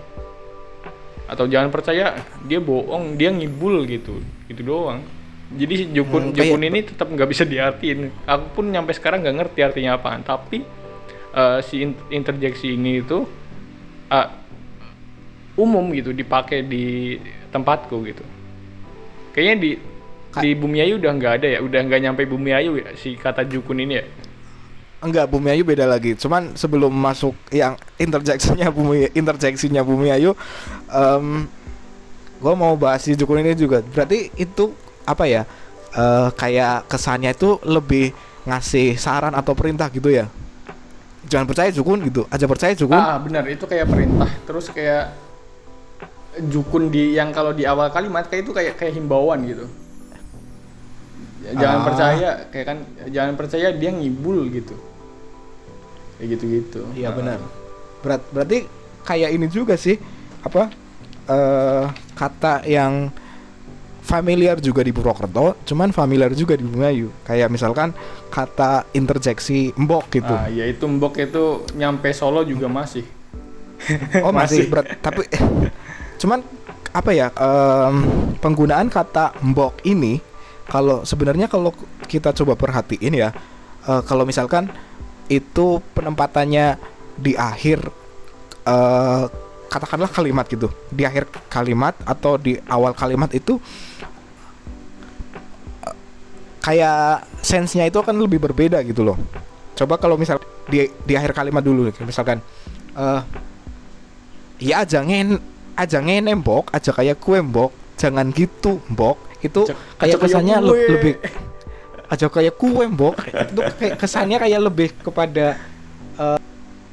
atau 1.28 1.44
jangan 1.44 1.68
percaya 1.68 2.14
dia 2.46 2.62
bohong 2.62 3.18
dia 3.18 3.28
ngibul 3.28 3.84
gitu 3.84 4.22
gitu 4.46 4.62
doang 4.64 5.02
jadi 5.48 5.88
jukun 5.96 6.28
Hmm, 6.28 6.32
kayak- 6.32 6.52
jukun 6.52 6.62
ini 6.62 6.78
tetap 6.84 7.08
nggak 7.08 7.28
bisa 7.28 7.44
diartiin. 7.44 8.12
Aku 8.24 8.46
pun 8.52 8.68
nyampe 8.68 8.92
sekarang 8.92 9.24
nggak 9.24 9.36
ngerti 9.40 9.60
artinya 9.64 9.96
apaan. 9.96 10.20
Tapi 10.20 10.60
eh, 11.28 11.58
si 11.62 11.80
in- 11.80 12.04
interjeksi 12.10 12.74
ini 12.74 13.00
itu 13.00 13.24
ah, 14.08 14.32
umum 15.54 15.88
gitu 15.92 16.12
dipakai 16.12 16.62
di 16.62 17.16
tempatku 17.48 17.96
gitu. 18.04 18.24
Kayaknya 19.32 19.56
di 19.56 19.70
Ka- 20.28 20.44
di 20.44 20.52
Bumi 20.52 20.84
Ayu 20.84 21.00
udah 21.00 21.12
nggak 21.14 21.32
ada 21.40 21.48
ya? 21.48 21.58
Udah 21.64 21.80
nggak 21.80 22.00
nyampe 22.02 22.22
Bumi 22.28 22.52
Ayu 22.52 22.76
ya 22.76 22.92
si 22.94 23.16
kata 23.16 23.44
jukun 23.44 23.80
ini 23.80 23.94
ya? 23.96 24.04
Enggak, 24.98 25.30
Bumi 25.30 25.54
Ayu 25.54 25.62
beda 25.62 25.86
lagi. 25.86 26.18
Cuman 26.18 26.58
sebelum 26.58 26.90
masuk 26.90 27.30
yang 27.48 27.78
interjeksinya 27.96 28.66
Bumi 28.68 29.06
interjeksinya 29.14 29.80
Bumi 29.80 30.10
Ayu, 30.10 30.34
em 30.90 31.46
gue 32.38 32.54
mau 32.54 32.74
bahas 32.74 33.02
si 33.02 33.14
Jukun 33.14 33.38
ini 33.38 33.54
juga. 33.54 33.78
Berarti 33.80 34.30
itu 34.34 34.74
apa 35.08 35.24
ya? 35.24 35.42
eh 35.88 36.28
kayak 36.36 36.84
kesannya 36.86 37.32
itu 37.32 37.56
lebih 37.64 38.12
ngasih 38.44 38.94
saran 38.94 39.32
atau 39.32 39.56
perintah 39.56 39.88
gitu 39.88 40.12
ya. 40.12 40.28
Jangan 41.24 41.44
percaya 41.44 41.68
Jukun 41.68 42.04
gitu. 42.04 42.28
Aja 42.28 42.44
percaya 42.44 42.72
Jukun. 42.72 42.96
ah 42.96 43.16
benar 43.16 43.44
itu 43.44 43.64
kayak 43.64 43.88
perintah 43.88 44.28
terus 44.44 44.68
kayak 44.68 45.12
jukun 46.38 46.86
di 46.88 47.12
yang 47.12 47.32
kalau 47.32 47.50
di 47.50 47.66
awal 47.66 47.90
kalimat 47.90 48.22
kayak 48.24 48.46
itu 48.46 48.52
kayak 48.52 48.74
kayak 48.76 48.94
himbauan 48.94 49.42
gitu 49.42 49.66
Ya, 51.38 51.54
jangan 51.56 51.78
Ah. 51.80 51.84
percaya 51.86 52.30
kayak 52.50 52.66
kan 52.66 52.78
jangan 53.08 53.34
percaya 53.34 53.68
dia 53.72 53.90
ngibul 53.90 54.46
gitu 54.50 54.74
kayak 56.14 56.28
gitu 56.34 56.44
gitu 56.50 56.80
Iya 56.94 57.10
benar. 57.10 57.38
Berat 58.02 58.22
berarti 58.30 58.66
kayak 59.02 59.30
ini 59.32 59.46
juga 59.48 59.74
sih 59.74 59.96
apa 60.42 60.68
eh 61.26 61.84
kata 62.14 62.62
yang 62.66 63.10
familiar 64.08 64.56
juga 64.56 64.80
di 64.80 64.88
Purwokerto, 64.88 65.60
cuman 65.68 65.92
familiar 65.92 66.32
juga 66.32 66.56
di 66.56 66.64
Bumayu. 66.64 67.12
Kayak 67.28 67.52
misalkan 67.52 67.92
kata 68.32 68.88
interjeksi 68.96 69.76
mbok 69.76 70.08
gitu. 70.08 70.32
ah 70.32 70.48
ya 70.48 70.64
itu 70.64 70.88
mbok 70.88 71.20
itu 71.20 71.68
nyampe 71.76 72.08
Solo 72.16 72.40
juga 72.48 72.72
masih 72.72 73.04
oh 74.24 74.32
masih, 74.32 74.64
masih. 74.64 74.70
berat, 74.72 74.86
tapi 75.04 75.22
cuman 76.20 76.40
apa 76.90 77.10
ya 77.14 77.28
em, 77.30 77.96
penggunaan 78.42 78.88
kata 78.88 79.36
mbok 79.44 79.84
ini 79.86 80.18
kalau 80.68 81.04
sebenarnya 81.04 81.46
kalau 81.48 81.70
kita 82.08 82.32
coba 82.32 82.58
perhatiin 82.58 83.14
ya 83.14 83.30
eh, 83.86 84.02
kalau 84.04 84.24
misalkan 84.24 84.68
itu 85.28 85.84
penempatannya 85.94 86.80
di 87.20 87.36
akhir 87.38 87.86
eh, 88.66 89.24
katakanlah 89.68 90.08
kalimat 90.08 90.48
gitu. 90.48 90.72
Di 90.88 91.04
akhir 91.04 91.28
kalimat 91.46 91.94
atau 92.02 92.40
di 92.40 92.56
awal 92.66 92.96
kalimat 92.96 93.28
itu 93.30 93.60
eh, 95.86 95.94
kayak 96.64 97.28
sense-nya 97.40 97.86
itu 97.86 98.00
akan 98.00 98.16
lebih 98.18 98.40
berbeda 98.42 98.80
gitu 98.82 99.04
loh. 99.04 99.16
Coba 99.76 100.00
kalau 100.00 100.18
misal 100.18 100.42
di 100.68 100.84
di 101.04 101.14
akhir 101.16 101.32
kalimat 101.32 101.64
dulu 101.64 101.88
misalkan 102.04 102.44
eh 102.92 103.20
ya 104.60 104.84
aja 104.84 105.00
ngen 105.00 105.40
aja 105.78 105.98
ngene 106.02 106.34
mbok 106.36 106.74
aja 106.74 106.92
kayak 106.92 107.16
kue 107.22 107.40
mbok 107.40 107.70
jangan 107.96 108.28
gitu 108.34 108.82
mbok 108.90 109.16
itu 109.40 109.64
Aja- 109.64 109.78
kayak 109.96 110.12
aja 110.12 110.16
kesannya 110.18 110.56
kue. 110.60 110.88
lebih 110.92 111.14
aja 112.10 112.26
kayak 112.26 112.54
kue 112.58 112.84
mbok 112.84 113.14
itu 113.22 113.60
kayak 113.78 113.94
kesannya 113.96 114.36
kayak 114.42 114.60
lebih 114.60 114.88
kepada 114.98 115.56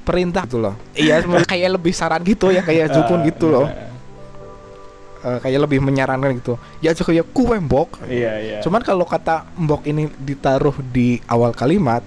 perintah 0.06 0.46
gitu 0.46 0.62
loh 0.62 0.78
iya 0.94 1.20
kayak 1.26 1.82
lebih 1.82 1.92
saran 1.92 2.22
gitu 2.22 2.54
ya 2.54 2.62
kayak 2.62 2.94
jukun 2.94 3.20
Ah, 3.20 3.28
gitu 3.28 3.48
loh. 3.50 3.68
Eh, 5.26 5.40
kayak 5.42 5.66
lebih 5.66 5.82
menyarankan 5.82 6.38
gitu 6.38 6.54
ya 6.86 6.94
kayak 6.94 7.26
kue 7.34 7.58
mbok 7.58 7.98
iya 8.06 8.38
iya 8.38 8.58
Cuman 8.62 8.86
kalau 8.86 9.10
kata 9.10 9.50
mbok 9.58 9.82
ini 9.90 10.06
ditaruh 10.22 10.78
di 10.94 11.18
awal 11.26 11.50
kalimat 11.50 12.06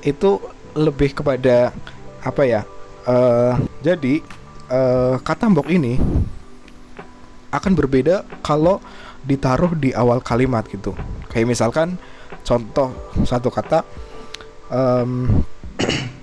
itu 0.00 0.40
lebih 0.72 1.12
kepada 1.12 1.76
apa 2.24 2.42
ya? 2.48 2.64
eh 3.04 3.52
jadi 3.84 4.24
eh, 4.72 5.14
kata 5.20 5.44
mbok 5.52 5.68
ini 5.68 6.00
akan 7.52 7.72
berbeda 7.76 8.24
kalau 8.40 8.80
ditaruh 9.28 9.76
di 9.76 9.92
awal 9.92 10.24
kalimat 10.24 10.64
gitu. 10.72 10.96
Kayak 11.28 11.52
misalkan 11.52 12.00
contoh 12.48 12.96
satu 13.28 13.52
kata 13.52 13.84
em 14.72 15.44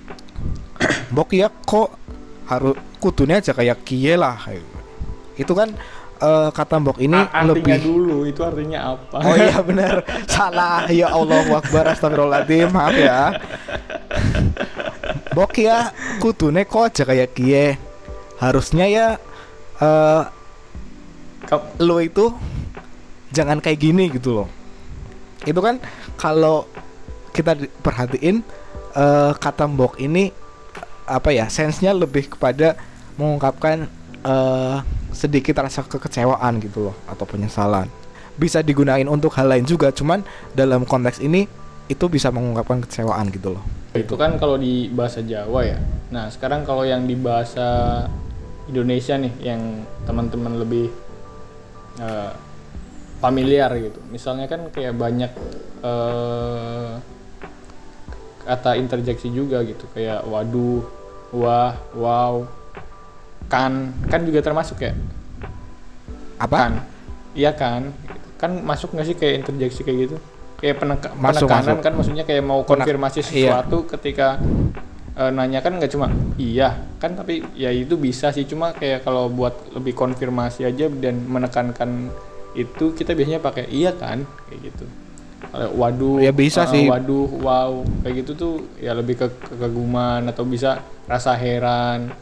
mbok 1.16 1.32
ya 1.32 1.48
kok 1.48 1.96
harus 2.44 2.76
kutunya 3.00 3.40
aja 3.40 3.56
kayak 3.56 3.80
kie 3.82 4.12
lah. 4.14 4.36
Itu 5.32 5.56
kan 5.56 5.72
eh, 6.20 6.48
kata 6.52 6.76
mbok 6.76 7.00
ini 7.00 7.16
A- 7.16 7.32
artinya 7.40 7.56
lebih 7.56 7.76
dulu 7.80 8.16
itu 8.24 8.44
artinya 8.44 8.92
apa 8.92 9.16
Oh 9.24 9.32
iya 9.32 9.58
benar. 9.64 10.04
Salah. 10.28 10.84
Ya 10.92 11.08
Allah 11.08 11.40
Akbar 11.56 11.88
Astagfirullahaladzim. 11.88 12.68
Maaf 12.68 12.94
ya. 12.94 13.20
Bok 15.32 15.52
ya 15.56 15.92
kutune 16.20 16.64
kok 16.64 16.92
aja 16.92 17.02
kayak 17.04 17.32
kie. 17.32 17.76
Harusnya 18.36 18.84
ya 18.84 19.06
eh 19.80 20.22
Kau- 21.46 21.72
lo 21.78 22.02
itu 22.02 22.28
jangan 23.30 23.62
kayak 23.62 23.78
gini 23.78 24.12
gitu 24.12 24.36
loh. 24.36 24.48
Itu 25.46 25.60
kan 25.62 25.80
kalau 26.16 26.68
kita 27.32 27.56
perhatiin 27.80 28.44
eh 28.92 29.32
kata 29.32 29.64
mbok 29.64 29.96
ini 29.96 30.32
apa 31.06 31.30
ya 31.32 31.46
sense-nya 31.46 31.94
lebih 31.94 32.28
kepada 32.34 32.74
mengungkapkan 33.16 33.86
eh 34.26 34.78
sedikit 35.16 35.56
rasa 35.62 35.80
kekecewaan 35.86 36.60
gitu 36.60 36.90
loh 36.90 36.96
atau 37.08 37.24
penyesalan. 37.24 37.88
Bisa 38.36 38.60
digunain 38.60 39.08
untuk 39.08 39.32
hal 39.32 39.48
lain 39.48 39.64
juga, 39.64 39.88
cuman 39.88 40.20
dalam 40.52 40.84
konteks 40.84 41.24
ini 41.24 41.48
itu 41.88 42.04
bisa 42.10 42.28
mengungkapkan 42.34 42.82
kecewaan 42.84 43.30
gitu 43.32 43.56
loh. 43.56 43.64
itu 43.96 44.12
kan 44.12 44.36
kalau 44.36 44.60
di 44.60 44.92
bahasa 44.92 45.24
Jawa 45.24 45.64
ya 45.64 45.78
nah 46.12 46.28
sekarang 46.28 46.68
kalau 46.68 46.84
yang 46.84 47.08
di 47.08 47.16
bahasa 47.16 48.04
Indonesia 48.68 49.16
nih 49.16 49.32
yang 49.40 49.62
teman-teman 50.04 50.60
lebih 50.60 50.92
eh, 51.96 52.32
familiar 53.18 53.72
gitu 53.80 53.98
misalnya 54.12 54.46
kan 54.46 54.68
kayak 54.68 54.94
banyak 54.94 55.32
eh, 55.80 56.90
kata 58.46 58.78
interjeksi 58.78 59.28
juga 59.28 59.60
gitu 59.60 59.84
kayak 59.90 60.22
waduh 60.24 60.86
wah 61.34 61.74
wow 61.92 62.46
kan 63.46 63.90
kan 64.06 64.22
juga 64.22 64.40
termasuk 64.40 64.80
ya 64.80 64.94
Apa? 66.36 66.56
kan 66.56 66.72
iya 67.32 67.52
kan 67.52 67.90
kan 68.36 68.52
masuk 68.62 68.92
nggak 68.92 69.06
sih 69.06 69.16
kayak 69.16 69.34
interjeksi 69.42 69.80
kayak 69.82 69.98
gitu 70.06 70.16
kayak 70.56 70.76
peneka- 70.78 71.12
Masuk, 71.14 71.48
penekanan 71.48 71.64
masuk. 71.68 71.84
kan 71.84 71.92
maksudnya 71.92 72.24
kayak 72.24 72.42
mau 72.42 72.60
Penek- 72.62 72.84
konfirmasi 72.84 73.18
iya. 73.20 73.26
sesuatu 73.26 73.84
ketika 73.88 74.40
eh, 75.16 75.30
nanya 75.32 75.60
kan 75.60 75.76
nggak 75.76 75.90
cuma 75.90 76.08
iya 76.36 76.76
kan 76.96 77.16
tapi 77.16 77.44
ya 77.54 77.68
itu 77.68 77.96
bisa 77.96 78.28
sih 78.30 78.44
cuma 78.44 78.72
kayak 78.72 79.02
kalau 79.02 79.28
buat 79.28 79.52
lebih 79.72 79.92
konfirmasi 79.92 80.64
aja 80.64 80.88
dan 80.88 81.24
menekankan 81.24 82.12
itu 82.52 82.92
kita 82.92 83.12
biasanya 83.12 83.40
pakai 83.40 83.68
iya 83.68 83.92
kan 83.92 84.24
kayak 84.48 84.60
gitu 84.66 84.84
waduh 85.72 86.20
Ya 86.20 86.32
bisa 86.32 86.64
eh, 86.68 86.70
sih. 86.72 86.84
waduh 86.88 87.28
wow. 87.40 87.72
Kayak 88.04 88.14
gitu 88.24 88.32
tuh 88.36 88.54
ya 88.76 88.92
lebih 88.92 89.16
ke 89.16 89.26
kekaguman 89.52 90.26
atau 90.28 90.44
bisa 90.44 90.80
rasa 91.06 91.32
heran. 91.36 92.12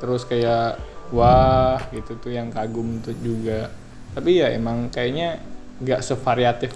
Terus 0.00 0.24
kayak 0.24 0.80
wah 1.10 1.80
gitu 1.90 2.16
tuh 2.18 2.32
yang 2.32 2.52
kagum 2.52 3.00
tuh 3.00 3.16
juga. 3.20 3.68
Tapi 4.12 4.42
ya 4.42 4.50
emang 4.52 4.90
kayaknya 4.90 5.38
nggak 5.80 6.00
sevariatif 6.04 6.72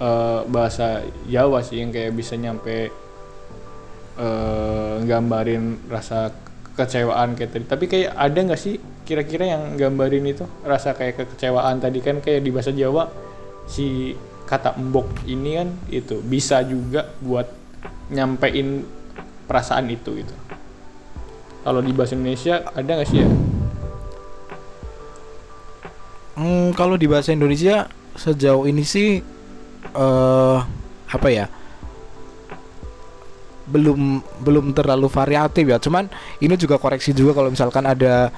eh, 0.00 0.40
bahasa 0.48 1.04
Jawa 1.28 1.60
sih 1.60 1.80
yang 1.82 1.92
kayak 1.92 2.12
bisa 2.14 2.34
nyampe 2.36 2.88
eh, 4.18 4.96
gambarin 5.04 5.88
rasa 5.90 6.30
kekecewaan 6.74 7.36
kayak 7.38 7.50
tadi. 7.54 7.64
Tapi 7.68 7.84
kayak 7.86 8.10
ada 8.14 8.38
nggak 8.38 8.60
sih 8.60 8.76
kira-kira 9.04 9.44
yang 9.46 9.76
gambarin 9.76 10.24
itu? 10.26 10.44
Rasa 10.64 10.96
kayak 10.96 11.20
kekecewaan 11.20 11.78
tadi 11.78 11.98
kan 12.00 12.18
kayak 12.24 12.40
di 12.42 12.50
bahasa 12.50 12.72
Jawa 12.72 13.06
si 13.64 14.12
kata 14.44 14.76
embok 14.76 15.24
ini 15.24 15.50
kan 15.56 15.68
itu 15.88 16.20
bisa 16.20 16.60
juga 16.64 17.08
buat 17.24 17.48
nyampein 18.12 18.84
perasaan 19.48 19.88
itu 19.88 20.20
gitu 20.20 20.34
kalau 21.64 21.80
di 21.80 21.92
bahasa 21.96 22.12
Indonesia 22.12 22.60
ada 22.76 22.90
nggak 23.00 23.08
sih 23.08 23.20
ya 23.24 23.28
Hmm, 26.34 26.74
kalau 26.74 26.98
di 26.98 27.06
bahasa 27.06 27.30
Indonesia 27.30 27.86
sejauh 28.18 28.66
ini 28.66 28.82
sih 28.82 29.22
eh 29.94 30.58
apa 31.06 31.28
ya? 31.30 31.46
Belum 33.70 34.18
belum 34.42 34.74
terlalu 34.74 35.06
variatif 35.06 35.62
ya. 35.62 35.78
Cuman 35.78 36.10
ini 36.42 36.58
juga 36.58 36.76
koreksi 36.76 37.14
juga 37.14 37.38
kalau 37.38 37.54
misalkan 37.54 37.86
ada 37.86 38.34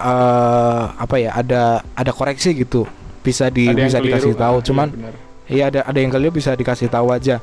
eh 0.00 0.84
apa 0.96 1.16
ya? 1.20 1.36
Ada 1.36 1.84
ada 1.92 2.12
koreksi 2.16 2.56
gitu. 2.56 2.88
Bisa 3.20 3.52
di 3.52 3.68
Ada 3.68 3.84
bisa 3.84 3.98
dikasih 4.00 4.32
tahu. 4.32 4.56
Ah, 4.56 4.60
iya 4.64 4.66
Cuman 4.72 4.88
benar. 4.96 5.14
Iya 5.46 5.70
ada 5.70 5.80
ada 5.86 5.98
yang 5.98 6.10
kalian 6.10 6.34
bisa 6.34 6.54
dikasih 6.54 6.90
tahu 6.90 7.14
aja. 7.14 7.38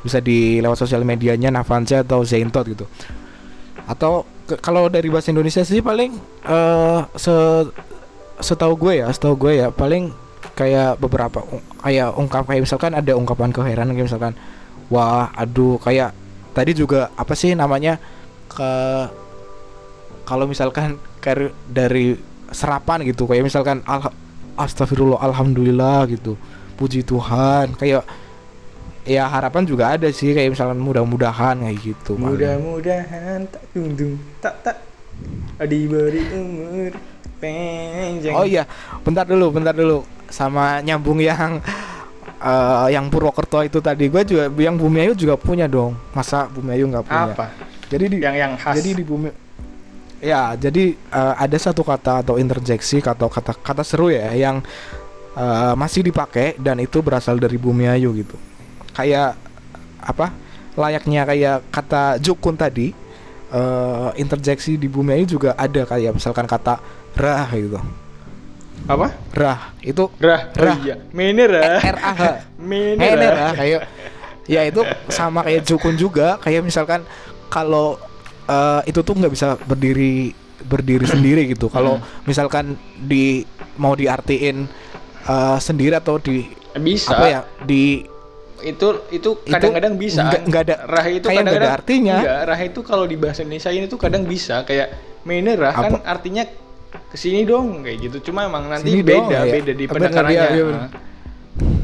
Bisa 0.00 0.20
di 0.20 0.60
lewat 0.60 0.80
sosial 0.80 1.04
medianya 1.04 1.48
Navanza 1.52 2.04
atau 2.04 2.24
Zaintot 2.24 2.64
gitu. 2.68 2.84
Atau 3.84 4.24
ke- 4.48 4.60
kalau 4.60 4.88
dari 4.88 5.08
bahasa 5.12 5.32
Indonesia 5.32 5.64
sih 5.64 5.80
paling 5.84 6.16
eh 6.48 7.00
se 7.16 7.34
setahu 8.40 8.74
gue 8.76 9.04
ya, 9.04 9.08
setahu 9.12 9.34
gue 9.48 9.52
ya 9.64 9.68
paling 9.70 10.10
kayak 10.54 11.00
beberapa 11.00 11.42
kayak 11.82 12.14
ungkap 12.14 12.46
kayak 12.46 12.62
misalkan 12.62 12.92
ada 12.94 13.12
ungkapan 13.16 13.50
keheranan 13.50 13.96
kayak 13.96 14.06
misalkan 14.06 14.32
wah 14.92 15.32
aduh 15.34 15.80
kayak 15.82 16.14
tadi 16.54 16.76
juga 16.76 17.10
apa 17.18 17.34
sih 17.34 17.56
namanya 17.58 17.98
ke 18.46 18.70
kalau 20.24 20.46
misalkan 20.48 20.96
dari 21.66 22.16
serapan 22.52 23.02
gitu 23.04 23.26
kayak 23.26 23.44
misalkan 23.44 23.80
al 23.88 24.12
astagfirullah 24.54 25.18
alhamdulillah 25.18 26.06
gitu 26.06 26.38
puji 26.74 27.06
Tuhan 27.06 27.78
kayak 27.78 28.02
ya 29.04 29.28
harapan 29.28 29.62
juga 29.64 29.94
ada 29.94 30.08
sih 30.10 30.32
kayak 30.32 30.56
misalkan 30.56 30.80
mudah-mudahan 30.80 31.60
kayak 31.60 31.78
gitu. 31.80 32.16
Mudah-mudahan 32.16 33.44
tak 33.48 33.62
tungtung 33.72 34.16
tak 34.40 34.54
tak 34.64 34.76
diberi 35.68 36.24
umur 36.34 36.92
panjang. 37.38 38.34
oh 38.34 38.42
iya 38.42 38.64
bentar 39.06 39.22
dulu 39.28 39.54
bentar 39.54 39.70
dulu 39.70 40.02
sama 40.26 40.82
nyambung 40.82 41.22
yang 41.22 41.62
eh, 42.42 42.86
yang 42.90 43.06
Purwokerto 43.12 43.62
itu 43.62 43.78
tadi 43.78 44.10
gue 44.10 44.22
juga 44.26 44.50
yang 44.58 44.74
Bumi 44.74 45.06
Ayu 45.06 45.14
juga 45.14 45.38
punya 45.38 45.70
dong 45.70 45.94
masa 46.10 46.50
Bumi 46.50 46.74
Ayu 46.74 46.90
nggak 46.90 47.04
punya 47.06 47.24
Apa? 47.30 47.46
jadi 47.86 48.04
di 48.10 48.16
Yang 48.18 48.36
yang 48.40 48.52
khas. 48.58 48.74
jadi 48.80 48.90
di 48.98 49.04
Bumi 49.06 49.28
ya 50.18 50.56
jadi 50.58 50.84
eh, 50.96 51.34
ada 51.38 51.56
satu 51.60 51.84
kata 51.86 52.24
atau 52.26 52.34
interjeksi 52.40 53.04
atau 53.04 53.28
kata 53.30 53.54
kata 53.60 53.82
seru 53.86 54.10
ya 54.10 54.32
yang 54.34 54.64
eh, 55.36 55.74
masih 55.74 56.06
dipakai 56.06 56.56
dan 56.58 56.78
itu 56.80 57.02
berasal 57.02 57.38
dari 57.38 57.58
Bumi 57.58 57.90
Ayu 57.90 58.14
gitu 58.14 58.38
kayak 58.94 59.36
apa 60.00 60.30
layaknya 60.74 61.22
kayak 61.26 61.56
kata 61.70 62.18
Jukun 62.22 62.54
tadi 62.58 62.94
eh, 63.50 64.10
interjeksi 64.18 64.78
di 64.78 64.86
Bumi 64.86 65.18
Ayu 65.18 65.26
juga 65.38 65.54
ada 65.58 65.82
kayak 65.86 66.14
misalkan 66.16 66.46
kata 66.46 66.78
rah 67.14 67.50
gitu 67.54 67.78
apa? 68.84 69.16
rah 69.32 69.72
itu 69.80 70.12
Rah. 70.20 70.52
Rah. 70.52 70.76
Oh 70.76 70.84
iya. 70.84 70.96
Rah. 71.48 71.80
R 71.80 71.98
A 72.04 72.12
H 72.12 72.22
kayak 73.60 73.80
ya 74.44 74.60
itu 74.68 74.80
sama 75.08 75.40
kayak 75.40 75.64
Jukun 75.64 75.96
juga 75.96 76.36
kayak 76.42 76.60
misalkan 76.60 77.00
kalau 77.48 77.96
eh, 78.44 78.80
itu 78.90 79.00
tuh 79.00 79.14
nggak 79.16 79.32
bisa 79.32 79.56
berdiri 79.64 80.36
berdiri 80.64 81.04
sendiri 81.04 81.44
gitu 81.48 81.68
kalau 81.68 82.00
misalkan 82.24 82.76
di 82.96 83.44
mau 83.76 83.92
diartiin 83.92 84.64
eh, 85.24 85.58
sendiri 85.58 85.94
atau 85.96 86.16
di 86.16 86.44
Bisa. 86.74 87.14
apa 87.14 87.26
ya 87.26 87.40
di 87.62 88.02
itu 88.64 88.86
itu 89.12 89.30
kadang-kadang 89.44 89.94
bisa. 90.00 90.24
nggak- 90.24 90.64
ada- 90.64 90.82
rah 90.88 91.06
itu 91.06 91.26
kayak 91.28 91.36
nggak 91.36 91.36
ada 91.36 91.44
kadang-kadang 91.44 91.74
artinya. 91.76 92.16
enggak, 92.16 92.40
rah 92.48 92.60
itu 92.64 92.80
kalau 92.80 93.04
di 93.04 93.16
bahasa 93.20 93.40
Indonesia 93.44 93.70
ini 93.70 93.86
tuh 93.86 94.00
kadang 94.00 94.24
bisa. 94.24 94.64
Kayak 94.64 94.88
mene 95.28 95.52
rah 95.52 95.74
kan 95.76 95.92
artinya 96.00 96.48
ke 97.12 97.16
sini 97.20 97.44
dong 97.44 97.84
kayak 97.84 97.98
gitu. 98.08 98.32
Cuma 98.32 98.48
emang 98.48 98.72
nanti 98.72 98.88
Sini 98.88 99.04
dong, 99.04 99.28
beda 99.28 99.38
ya. 99.44 99.52
beda 99.52 99.72
di 99.76 99.84
penekarannya 99.84 100.32
iya, 100.32 100.46
iya, 100.48 100.64
bener. 100.64 100.82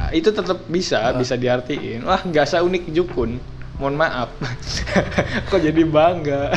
Nah, 0.00 0.10
itu 0.16 0.28
tetap 0.32 0.58
bisa 0.72 0.98
bisa 1.14 1.34
diartiin. 1.36 2.00
Wah 2.08 2.24
nggak 2.24 2.48
unik 2.48 2.82
jukun. 2.96 3.36
Mohon 3.76 3.96
maaf. 3.96 4.28
Kok 5.52 5.60
jadi 5.60 5.82
bangga? 5.84 6.52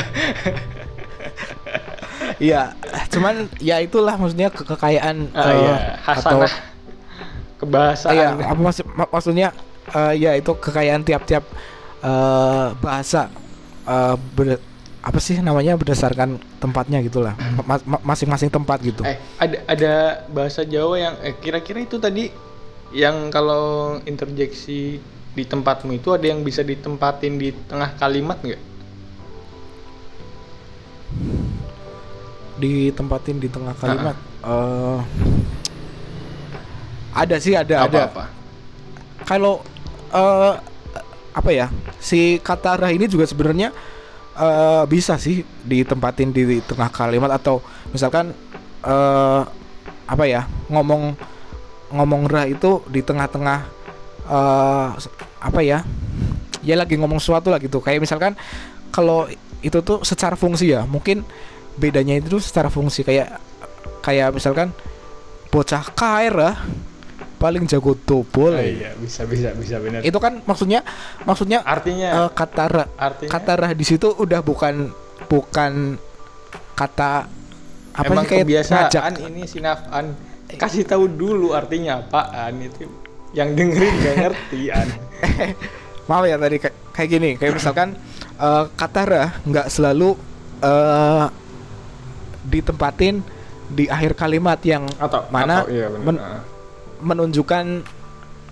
Ya 2.40 2.72
cuman 3.12 3.46
ya 3.60 3.78
itulah 3.78 4.16
maksudnya 4.16 4.48
ke- 4.50 4.66
kekayaan 4.66 5.28
ah, 5.36 5.44
eh, 5.44 5.54
iya. 5.54 5.76
atau 6.02 6.40
kebahasaan 7.64 8.14
Iya, 8.14 8.28
apa 8.44 8.60
maksud 8.60 8.84
mak- 8.88 9.10
maksudnya 9.10 9.48
eh, 9.88 10.14
ya 10.16 10.30
itu 10.32 10.52
kekayaan 10.52 11.02
tiap-tiap 11.02 11.44
eh, 12.00 12.66
bahasa 12.78 13.32
eh, 13.84 14.16
ber- 14.32 14.62
apa 15.00 15.18
sih 15.18 15.36
namanya 15.36 15.76
berdasarkan 15.76 16.40
tempatnya 16.56 17.00
gitulah 17.00 17.36
ma- 17.60 18.00
masing-masing 18.02 18.48
tempat 18.48 18.80
gitu. 18.80 19.04
Eh, 19.04 19.20
ada 19.36 19.56
ada 19.66 19.94
bahasa 20.28 20.64
Jawa 20.64 20.96
yang 20.96 21.14
eh, 21.20 21.34
kira-kira 21.34 21.80
itu 21.80 21.96
tadi 21.98 22.32
yang 22.88 23.28
kalau 23.28 23.98
interjeksi 24.00 25.02
di 25.34 25.44
tempatmu 25.44 25.92
itu 25.92 26.08
ada 26.08 26.24
yang 26.24 26.40
bisa 26.40 26.62
ditempatin 26.62 27.36
di 27.36 27.50
tengah 27.66 27.90
kalimat 27.98 28.38
nggak? 28.38 28.62
Ditempatin 32.54 33.36
di 33.36 33.48
tengah 33.50 33.74
kalimat. 33.74 34.16
eh, 34.40 34.98
ada 37.14 37.36
sih 37.38 37.54
ada 37.54 37.86
ada. 37.86 38.10
Apa-apa? 38.10 38.24
Kalau 39.24 39.62
eh, 40.10 40.54
apa 41.34 41.50
ya 41.50 41.66
si 41.98 42.38
kata 42.38 42.78
rah 42.78 42.92
ini 42.94 43.06
juga 43.10 43.26
sebenarnya 43.26 43.70
eh, 44.38 44.84
bisa 44.90 45.18
sih 45.18 45.42
ditempatin 45.64 46.30
di 46.34 46.60
tengah 46.62 46.90
kalimat 46.90 47.30
atau 47.34 47.62
misalkan 47.90 48.34
eh, 48.82 49.42
apa 50.04 50.24
ya 50.28 50.44
ngomong 50.68 51.16
ngomong 51.94 52.26
rah 52.26 52.46
itu 52.50 52.82
di 52.90 53.00
tengah-tengah 53.00 53.60
eh, 54.28 54.88
apa 55.42 55.60
ya 55.62 55.86
ya 56.64 56.74
lagi 56.74 56.96
ngomong 56.96 57.20
sesuatu 57.20 57.52
lah 57.52 57.60
gitu 57.60 57.78
kayak 57.78 58.00
misalkan 58.02 58.32
kalau 58.88 59.28
itu 59.60 59.78
tuh 59.80 60.00
secara 60.04 60.36
fungsi 60.36 60.72
ya 60.72 60.84
mungkin 60.88 61.24
bedanya 61.76 62.20
itu 62.20 62.38
tuh 62.38 62.42
secara 62.42 62.70
fungsi 62.70 63.02
kayak 63.02 63.40
kayak 64.00 64.32
misalkan 64.32 64.70
bocah 65.50 65.82
kaira 65.96 66.60
paling 67.44 67.64
jago 67.64 67.92
dobol 67.98 68.52
Oh, 68.52 68.58
iya, 68.58 68.96
bisa 68.96 69.22
bisa 69.24 69.52
bisa 69.52 69.76
benar. 69.76 70.00
itu 70.00 70.16
kan 70.16 70.40
maksudnya 70.42 70.80
maksudnya 71.22 71.60
Artinya 71.60 72.08
eh, 72.18 72.30
kata 72.32 72.64
ra, 72.66 72.84
artinya 72.96 73.30
kata 73.30 73.52
rah 73.54 73.70
di 73.70 73.84
situ 73.84 74.08
udah 74.08 74.40
bukan 74.40 74.88
bukan 75.26 76.00
kata 76.72 77.28
apa 77.92 78.02
emang 78.02 78.24
sih 78.24 78.30
kayak 78.32 78.44
kebiasaan 78.44 78.80
ngajak. 78.88 79.02
ini 79.28 79.42
sinafan 79.44 80.06
kasih 80.50 80.82
tahu 80.82 81.04
dulu 81.06 81.52
artinya 81.52 82.00
apaan 82.00 82.58
itu 82.58 82.88
yang 83.32 83.52
dengerin 83.52 83.94
gak 84.00 84.16
ngerti 84.16 84.60
an 84.70 84.88
maaf 86.08 86.24
ya 86.24 86.36
tadi 86.36 86.56
kayak, 86.58 86.74
kayak 86.90 87.08
gini 87.10 87.30
kayak 87.34 87.52
misalkan 87.54 87.88
eh, 88.36 88.64
kata 88.72 89.00
rah 89.04 89.30
nggak 89.42 89.66
selalu 89.68 90.16
eh, 90.60 91.26
ditempatin 92.44 93.20
di 93.66 93.84
akhir 93.86 94.14
kalimat 94.14 94.60
yang 94.60 94.84
atau 94.94 95.24
Mana 95.28 95.62
atau, 95.62 95.68
iya 95.68 95.88
benar. 95.88 96.04
men- 96.04 96.20
Ah. 96.20 96.40
Menunjukkan 97.04 97.64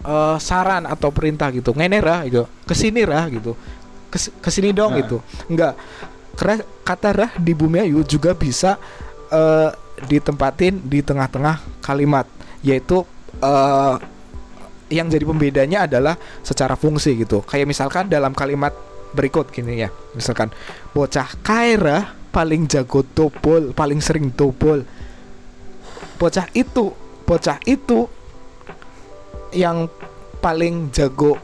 eh, 0.04 0.36
saran 0.38 0.84
atau 0.84 1.08
perintah 1.10 1.48
gitu. 1.50 1.72
Ngene 1.72 1.98
rah 2.04 2.22
gitu. 2.28 2.44
Ke 2.68 2.76
sini 2.76 3.02
rah 3.02 3.26
gitu. 3.32 3.56
Kes, 4.12 4.28
ke 4.28 4.50
sini 4.52 4.76
dong 4.76 4.92
Nah. 4.92 5.00
gitu. 5.00 5.18
Enggak. 5.48 5.74
Karena 6.36 6.60
kata 6.84 7.08
rah 7.12 7.32
di 7.40 7.52
bumi 7.56 7.80
ayu 7.88 8.04
juga 8.04 8.36
bisa 8.36 8.76
eh, 9.32 9.70
ditempatin 10.06 10.84
di 10.84 11.00
tengah-tengah 11.00 11.80
kalimat. 11.80 12.28
Yaitu 12.60 13.02
eh, 13.40 13.96
yang 14.92 15.08
jadi 15.08 15.24
pembedanya 15.24 15.88
adalah 15.88 16.20
secara 16.44 16.76
fungsi 16.76 17.16
gitu. 17.16 17.40
Kayak 17.40 17.72
misalkan 17.72 18.12
dalam 18.12 18.36
kalimat 18.36 18.76
berikut 19.16 19.48
gini 19.48 19.80
ya. 19.84 19.88
Misalkan 20.12 20.52
bocah 20.92 21.28
kaira 21.40 22.12
paling 22.32 22.64
jago 22.68 23.04
topol 23.04 23.72
paling 23.72 24.00
sering 24.04 24.32
topol. 24.32 24.84
Bocah 26.20 26.48
itu 26.52 26.92
bocah 27.24 27.56
itu 27.64 28.08
yang 29.52 29.86
paling 30.38 30.90
jago 30.90 31.38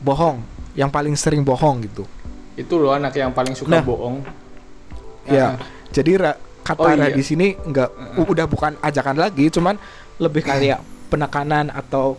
bohong 0.00 0.40
yang 0.72 0.88
paling 0.88 1.12
sering 1.14 1.42
bohong 1.42 1.82
gitu 1.82 2.06
itu 2.54 2.74
loh 2.74 2.90
anak 2.90 3.12
yang 3.12 3.30
paling 3.30 3.52
suka 3.52 3.70
Nah. 3.70 3.84
bohong 3.84 4.24
ya 5.26 5.54
Ah. 5.54 5.54
jadi 5.90 6.12
ra- 6.16 6.40
kata 6.60 6.80
Oh, 6.82 6.92
iya. 6.92 7.10
di 7.10 7.20
sini 7.20 7.56
nggak 7.56 7.88
u- 8.16 8.28
udah 8.28 8.46
bukan 8.46 8.76
ajakan 8.80 9.16
lagi 9.16 9.48
cuman 9.48 9.74
lebih 10.16 10.44
kayak 10.44 10.80
penekanan 11.08 11.68
atau 11.68 12.14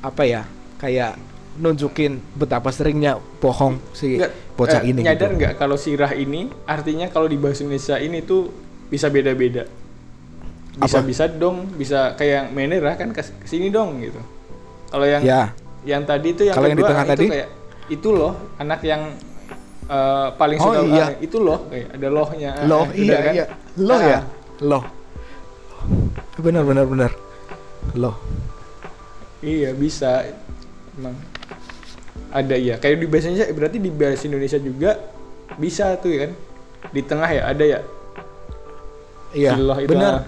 apa 0.00 0.24
ya 0.24 0.42
kayak 0.76 1.14
nunjukin 1.54 2.18
betapa 2.34 2.68
seringnya 2.68 3.14
bohong 3.38 3.78
si 3.92 4.18
Nggak, 4.18 4.32
bocah 4.58 4.82
eh, 4.82 4.90
ini 4.90 5.00
nyadar 5.00 5.30
gitu. 5.30 5.38
nggak 5.38 5.52
kalau 5.54 5.76
sirah 5.76 6.10
ini 6.12 6.50
artinya 6.66 7.06
kalau 7.06 7.30
di 7.30 7.38
bahasa 7.38 7.62
Indonesia 7.62 7.96
ini 7.96 8.18
tuh 8.20 8.50
bisa 8.90 9.06
beda-beda 9.06 9.68
bisa. 10.76 10.98
Apa? 10.98 11.06
bisa 11.06 11.24
dong 11.28 11.56
bisa 11.74 12.00
kayak 12.14 12.50
menerah 12.50 12.94
kan 12.94 13.10
kes- 13.10 13.34
ke 13.34 13.46
sini 13.46 13.70
dong 13.70 14.00
gitu. 14.00 14.18
Kalau 14.88 15.06
yang 15.06 15.22
ya. 15.22 15.50
yang 15.82 16.02
tadi 16.02 16.32
itu 16.32 16.42
yang 16.44 16.54
Kalau 16.54 16.66
yang 16.66 16.74
di 16.74 16.82
kedua, 16.82 16.90
tengah 16.92 17.04
itu 17.04 17.12
tadi? 17.14 17.26
kayak 17.30 17.48
itu 17.86 18.08
loh 18.10 18.32
anak 18.56 18.80
yang 18.82 19.02
eh, 19.84 20.28
paling 20.34 20.58
Oh, 20.58 20.66
suka 20.66 20.78
iya. 20.88 21.04
ah, 21.04 21.10
itu 21.20 21.36
loh 21.38 21.58
kayak 21.68 21.88
ada 21.92 22.08
lohnya. 22.08 22.50
Loh 22.64 22.84
udah 22.86 22.96
iya 22.96 23.16
kan? 23.20 23.32
iya. 23.34 23.46
Loh 23.76 23.94
Ah, 23.94 24.02
ya 24.04 24.20
loh. 24.60 24.84
Benar 26.36 26.62
benar 26.64 26.84
benar. 26.84 27.10
Loh. 27.94 28.16
Iya 29.40 29.70
bisa. 29.72 30.24
Emang 30.94 31.14
ada 32.30 32.54
ya 32.54 32.78
kayak 32.78 32.98
di 32.98 33.06
bahasa 33.06 33.26
Indonesia 33.28 33.50
berarti 33.52 33.78
di 33.78 33.90
bahasa 33.90 34.22
Indonesia 34.24 34.58
juga 34.58 34.90
bisa 35.54 35.94
tuh 35.98 36.10
ya 36.10 36.18
kan? 36.26 36.32
Di 36.90 37.00
tengah 37.02 37.28
ya 37.28 37.42
ada 37.46 37.64
ya? 37.64 37.80
Iya 39.30 39.58
benar. 39.84 40.12
ah. 40.14 40.24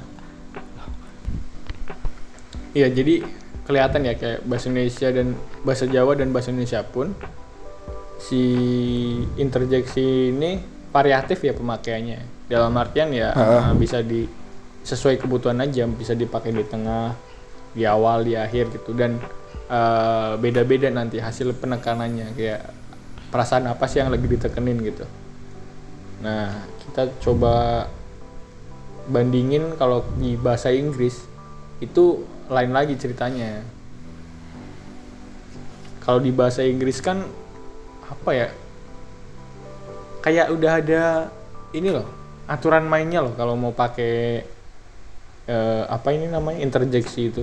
Iya, 2.77 2.93
jadi 2.93 3.25
kelihatan 3.65 4.05
ya 4.05 4.15
kayak 4.21 4.45
bahasa 4.45 4.69
Indonesia 4.69 5.09
dan 5.09 5.33
bahasa 5.65 5.85
Jawa 5.89 6.13
dan 6.13 6.29
bahasa 6.29 6.53
Indonesia 6.53 6.85
pun 6.85 7.17
si 8.21 8.43
interjeksi 9.41 10.37
ini 10.37 10.61
variatif 10.93 11.41
ya 11.41 11.57
pemakaiannya. 11.57 12.53
Dalam 12.53 12.77
artian 12.77 13.17
ya 13.17 13.33
eh, 13.33 13.73
bisa 13.81 14.05
di 14.05 14.29
sesuai 14.85 15.17
kebutuhan 15.17 15.57
aja, 15.65 15.89
bisa 15.89 16.13
dipakai 16.13 16.53
di 16.53 16.63
tengah, 16.69 17.17
di 17.73 17.89
awal, 17.89 18.29
di 18.29 18.37
akhir 18.37 18.69
gitu 18.77 18.93
dan 18.93 19.25
eh, 19.73 20.33
beda-beda 20.37 20.93
nanti 20.93 21.17
hasil 21.17 21.57
penekanannya 21.57 22.37
kayak 22.37 22.61
perasaan 23.33 23.73
apa 23.73 23.89
sih 23.89 24.05
yang 24.05 24.13
lagi 24.13 24.29
ditekenin 24.29 24.85
gitu. 24.85 25.09
Nah, 26.21 26.53
kita 26.85 27.09
coba 27.25 27.89
bandingin 29.09 29.81
kalau 29.81 30.05
di 30.21 30.37
bahasa 30.37 30.69
Inggris 30.69 31.25
itu 31.81 32.36
lain 32.47 32.73
lagi 32.73 32.95
ceritanya. 32.95 33.63
Kalau 36.03 36.23
di 36.23 36.31
bahasa 36.31 36.63
Inggris 36.63 37.03
kan 37.03 37.27
apa 38.07 38.31
ya 38.31 38.49
kayak 40.23 40.55
udah 40.55 40.73
ada 40.79 41.05
ini 41.75 41.91
loh 41.91 42.07
aturan 42.47 42.87
mainnya 42.87 43.27
loh 43.27 43.35
kalau 43.35 43.59
mau 43.59 43.75
pakai 43.75 44.47
eh, 45.51 45.83
apa 45.91 46.09
ini 46.15 46.31
namanya 46.31 46.63
interjeksi 46.63 47.21
itu. 47.27 47.43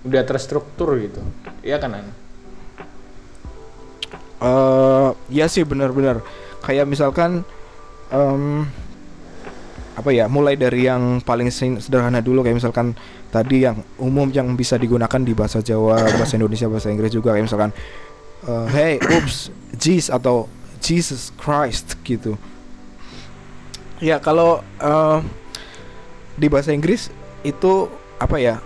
Udah 0.00 0.24
terstruktur 0.24 0.96
gitu 0.96 1.20
iya 1.60 1.76
kan 1.76 1.92
An? 1.92 2.08
eh 4.40 5.08
ya 5.28 5.44
sih 5.48 5.64
benar-benar. 5.64 6.24
Kayak 6.60 6.88
misalkan 6.88 7.44
em, 8.12 8.64
apa 9.96 10.10
ya 10.16 10.32
mulai 10.32 10.56
dari 10.56 10.88
yang 10.88 11.20
paling 11.20 11.52
sederhana 11.52 12.24
dulu 12.24 12.40
kayak 12.40 12.56
misalkan 12.56 12.96
tadi 13.30 13.62
yang 13.62 13.78
umum 13.96 14.26
yang 14.34 14.52
bisa 14.58 14.74
digunakan 14.74 15.22
di 15.22 15.32
bahasa 15.32 15.62
Jawa 15.62 16.02
bahasa 16.18 16.34
Indonesia 16.34 16.66
bahasa 16.66 16.90
Inggris 16.90 17.14
juga 17.14 17.32
kayak 17.34 17.46
misalkan 17.46 17.70
eh, 18.44 18.66
hey 18.74 18.92
oops 18.98 19.54
jeez 19.78 20.10
atau 20.10 20.50
Jesus 20.82 21.30
Christ 21.38 21.94
gitu. 22.02 22.34
Ya 24.02 24.18
kalau 24.18 24.64
eh, 24.82 25.18
di 26.34 26.50
bahasa 26.50 26.74
Inggris 26.74 27.12
itu 27.46 27.88
apa 28.18 28.36
ya 28.40 28.58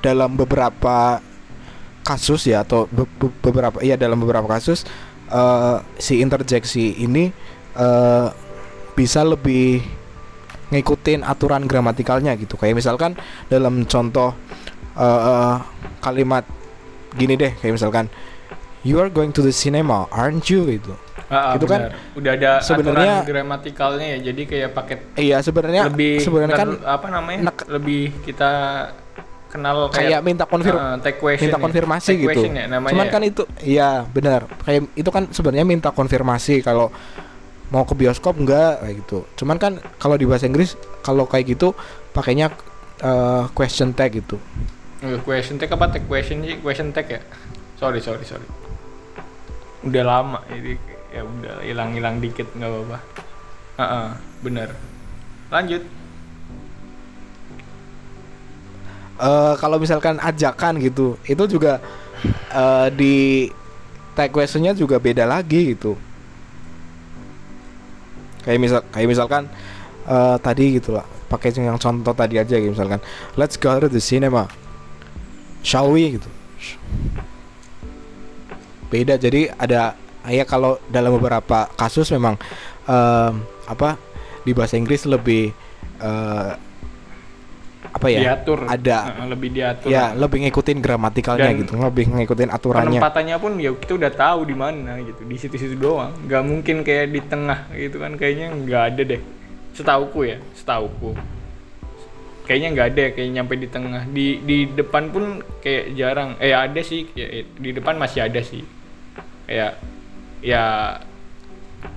dalam 0.00 0.38
beberapa 0.38 1.18
kasus 2.06 2.46
ya 2.48 2.62
atau 2.64 2.86
be- 2.88 3.10
be- 3.18 3.34
beberapa 3.44 3.82
ya 3.84 3.98
dalam 3.98 4.16
beberapa 4.22 4.46
kasus 4.48 4.86
eh, 5.28 5.76
si 5.98 6.22
interjeksi 6.22 7.02
ini 7.02 7.34
eh, 7.76 8.26
bisa 8.94 9.26
lebih 9.26 9.82
ngikutin 10.68 11.20
aturan 11.22 11.64
gramatikalnya 11.64 12.32
gitu 12.34 12.54
kayak 12.54 12.74
misalkan 12.74 13.16
dalam 13.46 13.84
contoh 13.84 14.36
eh, 14.94 15.56
kalimat 15.98 16.44
gini 17.10 17.34
deh 17.34 17.52
kayak 17.54 17.74
misalkan 17.74 18.06
you 18.80 18.96
are 18.96 19.08
going 19.08 19.30
to 19.30 19.40
the 19.40 19.50
cinema 19.50 20.04
aren't 20.10 20.46
you 20.46 20.64
gitu 20.66 20.92
Ah, 21.28 21.52
ah, 21.52 21.60
Itu 21.60 21.68
kan 21.68 21.92
udah 22.16 22.32
ada 22.32 22.52
sebenarnya- 22.58 23.20
aturan 23.20 23.28
gramatikalnya 23.28 24.06
ya 24.16 24.32
jadi 24.32 24.42
kayak 24.44 24.70
paket 24.72 24.98
iya 25.14 25.36
sebenarnya 25.38 25.84
lebih 25.86 26.24
sebenarnya 26.24 26.56
kan 26.56 26.68
apa 26.80 27.06
namanya 27.10 27.52
nek- 27.52 27.68
lebih 27.68 28.16
kita 28.24 28.48
kenal 29.48 29.88
kayak 29.88 30.20
minta 30.20 30.44
konfir 30.44 30.72
Ah, 30.72 30.96
take 30.96 31.20
question 31.20 31.48
minta 31.48 31.56
ya. 31.56 31.64
konfirmasi 31.64 32.12
Take 32.14 32.24
gitu. 32.26 32.40
ya, 32.48 32.64
namanya 32.66 32.92
Cuman 32.92 33.06
ya. 33.06 33.12
kan 33.12 33.22
itu 33.24 33.42
iya 33.60 33.88
benar. 34.06 34.48
Kayak 34.60 34.88
itu 34.94 35.08
kan 35.08 35.28
sebenarnya 35.28 35.64
minta 35.64 35.88
konfirmasi 35.88 36.60
kalau 36.60 36.88
mau 37.68 37.84
ke 37.84 37.94
bioskop 37.96 38.40
enggak 38.40 38.80
kayak 38.80 38.94
gitu. 39.04 39.18
Cuman 39.38 39.56
kan 39.60 39.72
kalau 40.00 40.16
di 40.16 40.24
bahasa 40.24 40.48
Inggris 40.48 40.74
kalau 41.04 41.28
kayak 41.28 41.56
gitu 41.58 41.76
pakainya 42.16 42.52
eh, 43.04 43.44
question 43.52 43.92
tag 43.92 44.16
gitu. 44.16 44.40
Eh, 44.98 45.18
question 45.22 45.62
tag 45.62 45.70
apa 45.70 45.94
take 45.94 46.10
question 46.10 46.42
sih 46.42 46.58
question 46.58 46.90
tag 46.90 47.06
ya 47.06 47.22
sorry 47.78 48.02
sorry 48.02 48.26
sorry 48.26 48.42
udah 49.86 50.02
lama 50.02 50.42
jadi 50.50 50.74
ya 51.14 51.22
udah 51.22 51.54
hilang 51.62 51.94
hilang 51.94 52.18
dikit 52.18 52.50
nggak 52.58 52.66
apa-apa 52.66 52.98
Ah, 53.78 53.82
ah, 53.86 54.08
bener 54.42 54.74
lanjut 55.54 55.86
Eh 59.18 59.54
kalau 59.58 59.82
misalkan 59.82 60.14
ajakan 60.22 60.78
gitu, 60.78 61.18
itu 61.26 61.42
juga 61.50 61.82
eh, 62.54 62.88
di 62.94 63.14
tag 64.14 64.30
questionnya 64.30 64.70
juga 64.78 65.02
beda 65.02 65.26
lagi 65.26 65.74
gitu. 65.74 65.98
Kayak 68.42 68.58
misal 68.60 68.80
kayak 68.90 69.08
misalkan 69.08 69.42
eh, 70.08 70.36
tadi 70.40 70.78
gitu 70.78 70.96
lah, 70.96 71.06
pakai 71.28 71.52
yang 71.56 71.78
contoh 71.80 72.14
tadi 72.16 72.40
aja 72.40 72.56
gitu 72.56 72.72
misalkan, 72.72 73.00
let's 73.36 73.58
go 73.58 73.74
to 73.76 73.88
the 73.90 74.00
cinema, 74.00 74.48
shall 75.60 75.92
we 75.92 76.16
gitu. 76.16 76.28
Beda 78.88 79.20
jadi 79.20 79.52
ada 79.60 79.94
ya 80.28 80.48
kalau 80.48 80.80
dalam 80.88 81.12
beberapa 81.20 81.68
kasus 81.76 82.08
memang 82.08 82.40
em, 82.88 83.44
apa 83.68 84.00
di 84.48 84.56
bahasa 84.56 84.80
Inggris 84.80 85.04
lebih 85.04 85.52
eh, 86.00 86.50
apa 87.98 88.06
ya 88.14 88.20
diatur. 88.30 88.58
ada. 88.70 88.98
Lebih 89.26 89.48
diatur. 89.50 89.88
Ya 89.90 90.14
lebih 90.14 90.46
ngikutin 90.46 90.78
gramatikalnya 90.78 91.50
Dan 91.50 91.60
gitu 91.66 91.72
lebih 91.74 92.04
ngikutin 92.14 92.50
aturannya. 92.54 93.02
penempatannya 93.02 93.36
pun 93.42 93.52
ya 93.58 93.74
kita 93.74 93.92
udah 93.98 94.12
tahu 94.14 94.40
di 94.46 94.54
mana 94.54 95.02
gitu 95.02 95.26
di 95.26 95.36
situ-situ 95.36 95.74
doang. 95.74 96.14
Nggak 96.30 96.42
mungkin 96.46 96.76
kayak 96.86 97.06
di 97.10 97.20
tengah 97.26 97.66
gitu 97.74 97.98
kan 97.98 98.14
kayaknya 98.14 98.54
nggak 98.54 98.82
ada 98.94 99.02
deh. 99.02 99.20
Setauku 99.74 100.20
ya 100.30 100.38
setauku. 100.54 101.18
Kayaknya 102.46 102.68
nggak 102.72 102.88
ada 102.94 103.04
kayak 103.12 103.28
nyampe 103.34 103.54
di 103.58 103.68
tengah. 103.68 104.02
Di 104.08 104.26
di 104.46 104.58
depan 104.72 105.10
pun 105.12 105.42
kayak 105.60 105.84
jarang. 105.98 106.30
Eh 106.40 106.54
ada 106.54 106.80
sih 106.80 107.10
di 107.58 107.70
depan 107.74 107.98
masih 107.98 108.24
ada 108.24 108.40
sih. 108.40 108.62
Kayak 109.44 109.76
ya 110.40 110.96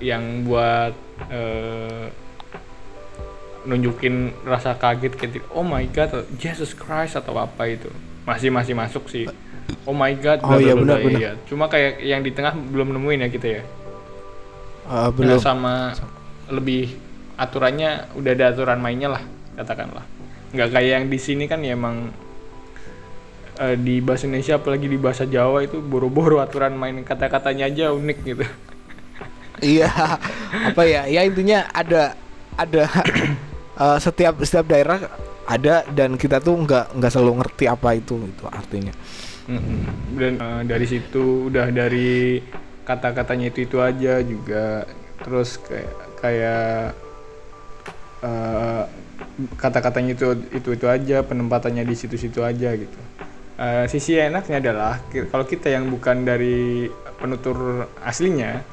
yang 0.01 0.43
buat 0.45 0.93
eh, 1.29 2.05
nunjukin 3.63 4.33
rasa 4.43 4.73
kaget 4.73 5.13
gitu. 5.15 5.37
Oh 5.51 5.61
my 5.61 5.85
god 5.89 6.09
atau 6.09 6.21
Jesus 6.35 6.73
Christ 6.73 7.13
atau 7.15 7.33
apa 7.35 7.65
itu. 7.65 7.89
Masih 8.23 8.49
masih 8.49 8.73
masuk 8.73 9.05
sih. 9.07 9.25
Oh 9.85 9.93
my 9.93 10.11
god 10.13 10.41
Oh 10.41 10.57
iya, 10.57 10.75
bla, 10.75 10.97
benar, 10.97 10.99
benar. 11.01 11.19
iya. 11.19 11.31
cuma 11.47 11.65
kayak 11.65 12.01
yang 12.01 12.21
di 12.21 12.29
tengah 12.29 12.51
belum 12.53 12.91
nemuin 12.91 13.25
ya 13.25 13.29
kita 13.29 13.47
ya. 13.47 13.61
Eh, 13.61 13.65
Nah, 14.91 15.07
belum. 15.09 15.39
sama 15.39 15.95
lebih 16.51 16.91
aturannya 17.35 18.11
udah 18.13 18.31
ada 18.33 18.45
aturan 18.51 18.77
mainnya 18.77 19.07
lah 19.09 19.23
katakanlah. 19.55 20.03
Nggak 20.51 20.69
kayak 20.69 20.91
yang 20.91 21.05
di 21.07 21.15
sini 21.15 21.47
kan 21.47 21.63
ya 21.63 21.73
emang 21.73 22.11
eh, 23.57 23.77
di 23.79 24.03
bahasa 24.03 24.27
Indonesia 24.27 24.59
apalagi 24.59 24.85
di 24.85 24.99
bahasa 24.99 25.23
Jawa 25.23 25.63
itu 25.63 25.79
boro-boro 25.79 26.41
aturan 26.41 26.75
main 26.75 26.99
kata-katanya 27.01 27.69
aja 27.69 27.85
unik 27.93 28.17
gitu. 28.25 28.43
Iya 29.61 29.87
apa 30.67 30.81
ya? 30.83 31.05
Ya 31.05 31.21
intinya 31.23 31.69
ada 31.71 32.17
ada 32.57 32.89
eh, 33.81 33.97
setiap 33.97 34.37
setiap 34.45 34.65
daerah 34.69 35.09
ada 35.49 35.83
dan 35.89 36.15
kita 36.15 36.37
tuh 36.37 36.53
nggak 36.61 36.93
nggak 36.95 37.11
selalu 37.11 37.41
ngerti 37.41 37.65
apa 37.65 37.89
itu 37.97 38.15
itu 38.21 38.45
artinya. 38.45 38.93
Mm-mm. 39.49 39.81
dan 40.21 40.33
eh, 40.37 40.61
dari 40.69 40.85
situ 40.85 41.49
udah 41.49 41.73
dari 41.73 42.39
kata-katanya 42.85 43.49
itu 43.49 43.59
itu 43.65 43.77
aja 43.81 44.13
juga. 44.21 44.85
Terus 45.21 45.57
kayak 45.65 45.93
kayak 46.21 46.77
eh, 48.21 48.83
kata-katanya 49.57 50.11
itu 50.13 50.27
itu 50.53 50.69
itu 50.77 50.85
aja 50.85 51.25
penempatannya 51.25 51.83
di 51.83 51.95
situ-situ 51.97 52.45
aja 52.45 52.77
gitu. 52.77 52.99
Eh, 53.61 53.85
sisi 53.89 54.17
enaknya 54.17 54.57
adalah 54.57 54.97
kalau 55.29 55.45
kita 55.45 55.69
yang 55.69 55.89
bukan 55.89 56.25
dari 56.25 56.89
penutur 57.21 57.85
aslinya 58.01 58.65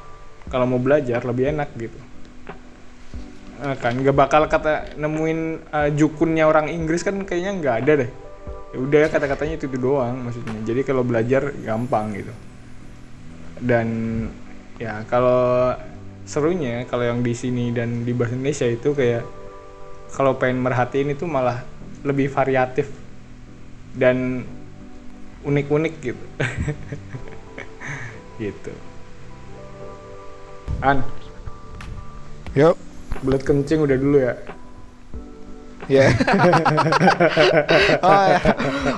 kalau 0.49 0.65
mau 0.65 0.81
belajar 0.81 1.21
lebih 1.21 1.53
enak 1.53 1.69
gitu 1.77 2.08
Eh, 3.59 3.75
kan 3.75 3.91
nggak 3.91 4.15
bakal 4.15 4.47
kata 4.47 4.95
nemuin 4.95 5.39
eh, 5.67 5.89
jukunnya 5.91 6.47
orang 6.47 6.71
Inggris 6.71 7.03
kan 7.03 7.19
kayaknya 7.27 7.51
nggak 7.59 7.75
ada 7.83 7.91
deh. 8.05 8.11
Ya 8.71 8.77
udah 8.79 9.03
kata-katanya 9.11 9.59
itu, 9.59 9.67
itu 9.67 9.77
doang 9.83 10.15
maksudnya. 10.23 10.63
Jadi 10.63 10.81
kalau 10.87 11.03
belajar 11.03 11.51
gampang 11.59 12.15
gitu. 12.15 12.31
Dan 13.59 13.87
ya 14.79 15.03
kalau 15.11 15.75
serunya 16.23 16.87
kalau 16.87 17.03
yang 17.03 17.19
di 17.19 17.35
sini 17.35 17.75
dan 17.75 18.07
di 18.07 18.15
bahasa 18.15 18.39
Indonesia 18.39 18.63
itu 18.63 18.95
kayak 18.95 19.27
kalau 20.15 20.39
pengen 20.39 20.63
merhatiin 20.63 21.11
itu 21.11 21.27
malah 21.27 21.59
lebih 22.07 22.31
variatif 22.31 22.87
dan 23.91 24.47
unik-unik 25.43 25.93
gitu. 25.99 26.25
Gitu. 28.39 28.71
An. 30.79 31.03
Yuk 32.55 32.88
belut 33.23 33.43
kencing 33.43 33.79
udah 33.83 33.97
dulu 33.99 34.17
ya? 34.19 34.33
Ya. 35.89 36.05
Oh, 38.05 38.23
ya. 38.29 38.39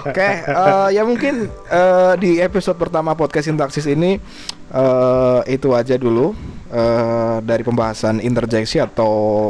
oke 0.03 0.28
eh, 0.43 0.88
ya 0.91 1.01
mungkin 1.07 1.47
eh, 1.72 2.13
di 2.19 2.43
episode 2.43 2.76
pertama 2.76 3.15
podcast 3.15 3.47
sintaksis 3.47 3.88
ini 3.88 4.19
eh, 4.76 5.39
itu 5.47 5.72
aja 5.72 5.95
dulu 5.95 6.36
eh, 6.67 7.38
dari 7.47 7.63
pembahasan 7.63 8.19
interjeksi 8.19 8.84
atau 8.84 9.49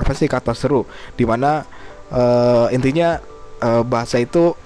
apa 0.00 0.16
sih 0.16 0.32
kata 0.32 0.56
seru 0.56 0.88
di 1.12 1.28
mana 1.28 1.68
eh, 2.08 2.72
intinya 2.72 3.20
eh, 3.60 3.82
bahasa 3.84 4.16
itu 4.16 4.56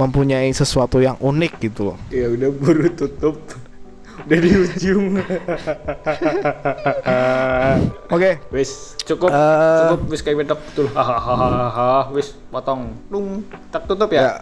mempunyai 0.00 0.48
sesuatu 0.56 0.96
yang 1.04 1.20
unik 1.20 1.52
gitu 1.60 1.92
loh. 1.92 1.98
Ya 2.08 2.32
udah 2.32 2.48
buru 2.56 2.88
tutup 2.96 3.36
udah 4.26 4.38
di 4.40 4.50
ujung. 4.56 5.06
Oke. 8.10 8.30
Wis 8.52 8.98
cukup. 9.06 9.30
Eh. 9.32 9.78
cukup 9.86 10.00
wis 10.10 10.20
kayak 10.20 10.36
betok 10.44 10.60
betul. 10.72 10.86
Hahaha 10.92 12.10
wis 12.12 12.36
potong. 12.50 12.92
Dung 13.08 13.44
tak 13.70 13.88
tutup 13.88 14.10
ya? 14.12 14.20
Ya. 14.20 14.32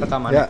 Rekaman 0.00 0.30
ya 0.32 0.46